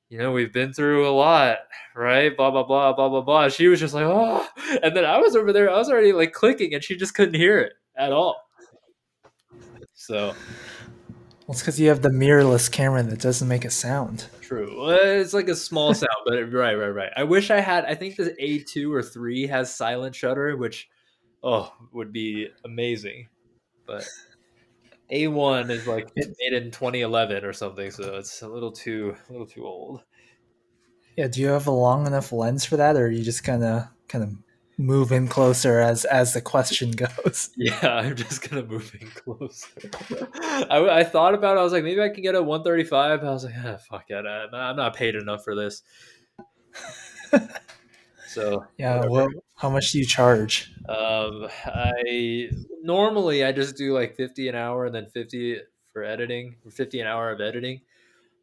[0.09, 1.59] you know, we've been through a lot,
[1.95, 2.37] right?
[2.37, 3.49] Blah blah blah blah blah blah.
[3.49, 4.47] She was just like, oh,
[4.83, 5.71] and then I was over there.
[5.71, 8.41] I was already like clicking, and she just couldn't hear it at all.
[9.95, 10.35] So
[11.47, 14.27] Well, it's because you have the mirrorless camera that doesn't make a sound.
[14.41, 14.81] true.
[14.81, 17.13] Well, It's like a small sound, but right, right, right.
[17.17, 17.85] I wish I had.
[17.85, 20.89] I think the A two or three has silent shutter, which
[21.45, 23.29] oh would be amazing.
[23.87, 24.09] But
[25.11, 29.33] A one is like made in 2011 or something, so it's a little too a
[29.33, 30.03] little too old.
[31.17, 33.63] Yeah, do you have a long enough lens for that, or are you just kind
[33.63, 34.35] of kind of
[34.79, 37.51] move in closer as as the question goes?
[37.59, 39.69] Yeah, I'm just gonna move in closer.
[40.71, 41.61] I, I thought about it.
[41.61, 43.25] I was like, maybe I can get a 135.
[43.25, 44.27] I was like, ah, fuck it.
[44.27, 45.83] I'm I'm not paid enough for this.
[48.25, 50.73] So Yeah, well, how much do you charge?
[50.89, 52.51] um, I
[52.83, 55.61] normally I just do like 50 an hour and then 50
[55.93, 57.81] for editing, or 50 an hour of editing.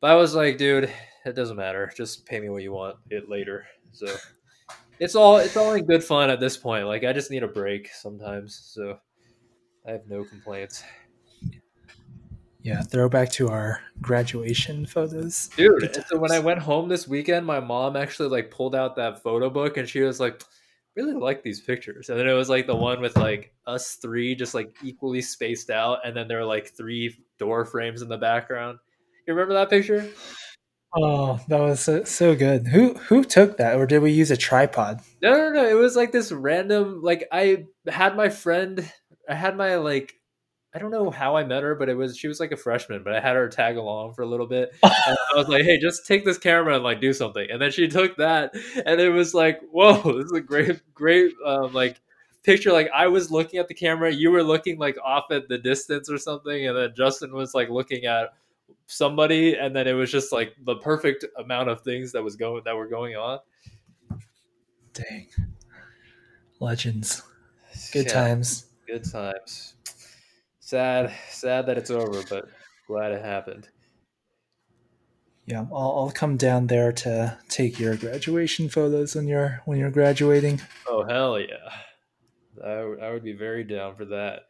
[0.01, 0.91] But I was like, dude,
[1.25, 1.91] it doesn't matter.
[1.95, 3.65] Just pay me what you want it later.
[3.91, 4.07] So
[5.03, 6.87] it's all it's all in good fun at this point.
[6.87, 8.57] Like I just need a break sometimes.
[8.73, 8.97] So
[9.85, 10.83] I have no complaints.
[12.61, 15.49] Yeah, throwback to our graduation photos.
[15.57, 19.21] dude so when i went home this weekend my mom actually like pulled out that
[19.21, 20.41] photo book and she was like
[20.95, 24.33] really like these pictures and then it was like the one with like us three
[24.33, 28.17] just like equally spaced out and then there were like three door frames in the
[28.17, 28.77] background
[29.27, 30.09] you remember that picture
[30.95, 32.67] Oh, that was so, so good.
[32.67, 35.01] Who who took that, or did we use a tripod?
[35.21, 38.91] no no no it was like this random like i had my friend
[39.29, 40.13] i had my like
[40.75, 43.03] I don't know how I met her, but it was she was like a freshman,
[43.03, 44.71] but I had her tag along for a little bit.
[44.83, 47.71] And I was like, "Hey, just take this camera and like do something." And then
[47.71, 52.01] she took that, and it was like, "Whoa, this is a great, great um, like
[52.43, 55.59] picture." Like I was looking at the camera, you were looking like off at the
[55.59, 58.29] distance or something, and then Justin was like looking at
[58.87, 62.61] somebody, and then it was just like the perfect amount of things that was going
[62.65, 63.39] that were going on.
[64.93, 65.27] Dang,
[66.59, 67.23] legends,
[67.91, 68.67] good Yeah, times.
[68.87, 69.75] good times.
[70.59, 72.45] Sad, sad that it's over, but
[72.87, 73.69] glad it happened.
[75.45, 79.91] Yeah, I'll, I'll come down there to take your graduation photos when you're when you're
[79.91, 80.61] graduating.
[80.87, 81.69] Oh hell yeah!
[82.65, 84.43] I would, I would be very down for that.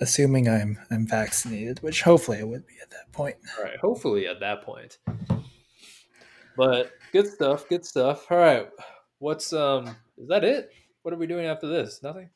[0.00, 3.36] Assuming I'm I'm vaccinated, which hopefully I would be at that point.
[3.58, 4.98] All right, hopefully at that point.
[6.56, 8.26] But good stuff, good stuff.
[8.30, 8.68] All right,
[9.18, 9.96] what's um?
[10.16, 10.70] Is that it?
[11.02, 12.02] What are we doing after this?
[12.02, 12.30] Nothing.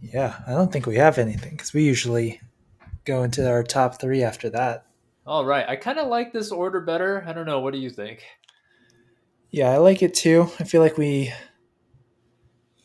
[0.00, 2.40] Yeah, I don't think we have anything because we usually
[3.04, 4.86] go into our top three after that.
[5.26, 7.24] All right, I kind of like this order better.
[7.26, 7.60] I don't know.
[7.60, 8.22] What do you think?
[9.50, 10.50] Yeah, I like it too.
[10.60, 11.32] I feel like we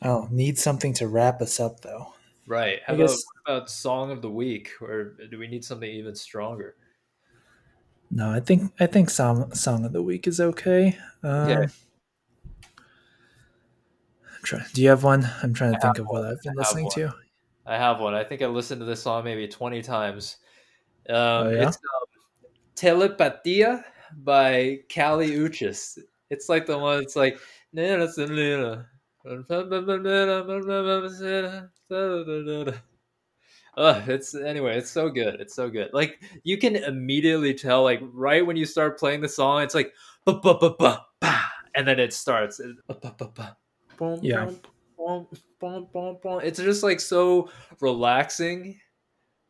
[0.02, 2.14] oh need something to wrap us up though.
[2.48, 2.80] Right.
[2.86, 6.76] How about, guess- about song of the week, or do we need something even stronger?
[8.10, 10.98] No, I think I think song song of the week is okay.
[11.24, 11.72] Um, Okay.
[14.26, 15.30] I'm trying, do you have one?
[15.44, 16.94] I'm trying to I think of what I've been listening one.
[16.96, 17.14] to.
[17.66, 18.14] I have one.
[18.14, 20.38] I think I listened to this song maybe twenty times.
[21.10, 21.68] Um, Oh, yeah?
[21.68, 23.84] It's um, "Telepatia"
[24.24, 25.98] by Kali Uchis.
[26.30, 27.02] It's like the one.
[27.02, 27.40] It's like.
[33.78, 34.78] Ugh, it's anyway.
[34.78, 35.40] It's so good.
[35.40, 35.90] It's so good.
[35.94, 39.94] Like you can immediately tell, like right when you start playing the song, it's like,
[40.26, 41.42] ba ba ba ba ba,
[41.76, 42.62] and then it starts.
[42.88, 43.58] Ba, ba, ba, ba,
[43.98, 44.46] boom, Yeah.
[44.46, 44.60] boom,
[44.98, 45.28] boom,
[45.60, 46.42] boom, boom, boom.
[46.44, 48.80] It's just like so relaxing.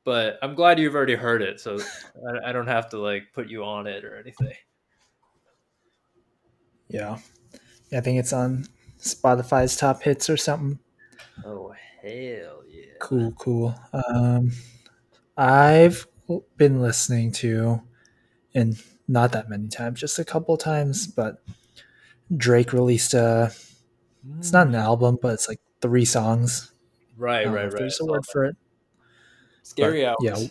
[0.03, 1.77] But I'm glad you've already heard it, so
[2.43, 4.53] I, I don't have to like put you on it or anything.
[6.89, 7.19] Yeah.
[7.91, 8.65] yeah, I think it's on
[8.99, 10.79] Spotify's top hits or something.
[11.45, 12.93] Oh hell yeah!
[12.99, 13.75] Cool, cool.
[13.93, 14.51] Um,
[15.37, 16.07] I've
[16.57, 17.81] been listening to,
[18.53, 21.43] and not that many times, just a couple times, but
[22.35, 23.51] Drake released a.
[24.37, 24.79] It's not an mm.
[24.79, 26.71] album, but it's like three songs.
[27.17, 27.75] Right, don't right, right.
[27.77, 28.55] There's a word for it.
[29.63, 30.43] Scary but, hours.
[30.43, 30.47] yeah.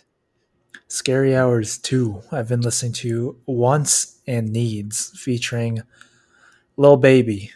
[0.91, 2.23] Scary Hours 2.
[2.33, 5.83] I've been listening to Wants and Needs featuring
[6.75, 7.51] Lil Baby.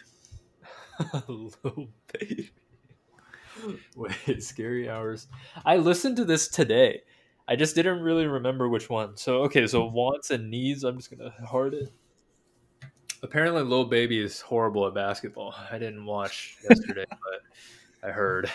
[1.28, 2.50] Little baby.
[3.96, 5.28] Wait, scary hours.
[5.64, 7.02] I listened to this today.
[7.48, 9.16] I just didn't really remember which one.
[9.16, 9.94] So okay, so hmm.
[9.94, 10.84] wants and needs.
[10.84, 11.92] I'm just gonna heart it.
[13.22, 15.54] Apparently, Lil Baby is horrible at basketball.
[15.70, 18.50] I didn't watch yesterday, but I heard.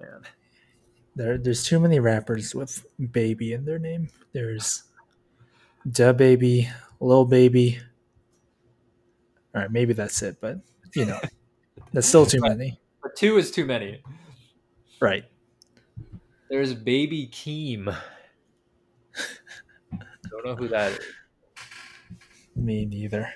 [0.00, 0.22] Man.
[1.14, 4.08] There, there's too many rappers with baby in their name.
[4.32, 4.84] There's
[5.86, 7.78] DaBaby, Lil Baby.
[9.54, 10.56] All right, maybe that's it, but
[10.94, 11.20] you know,
[11.92, 12.80] that's still too many.
[13.16, 14.02] Two is too many.
[15.00, 15.24] Right.
[16.48, 17.94] There's Baby Keem.
[20.30, 20.98] Don't know who that is.
[22.56, 23.32] Me neither.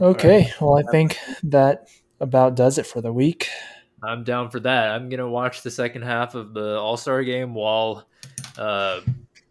[0.00, 1.88] Okay, well, I think that
[2.20, 3.48] about does it for the week.
[4.02, 4.90] I'm down for that.
[4.90, 8.06] I'm gonna watch the second half of the All Star game while,
[8.58, 9.00] uh,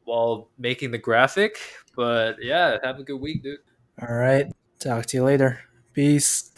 [0.04, 1.58] while making the graphic.
[1.96, 3.60] But yeah, have a good week, dude.
[4.02, 5.60] All right, talk to you later.
[5.94, 6.53] Peace.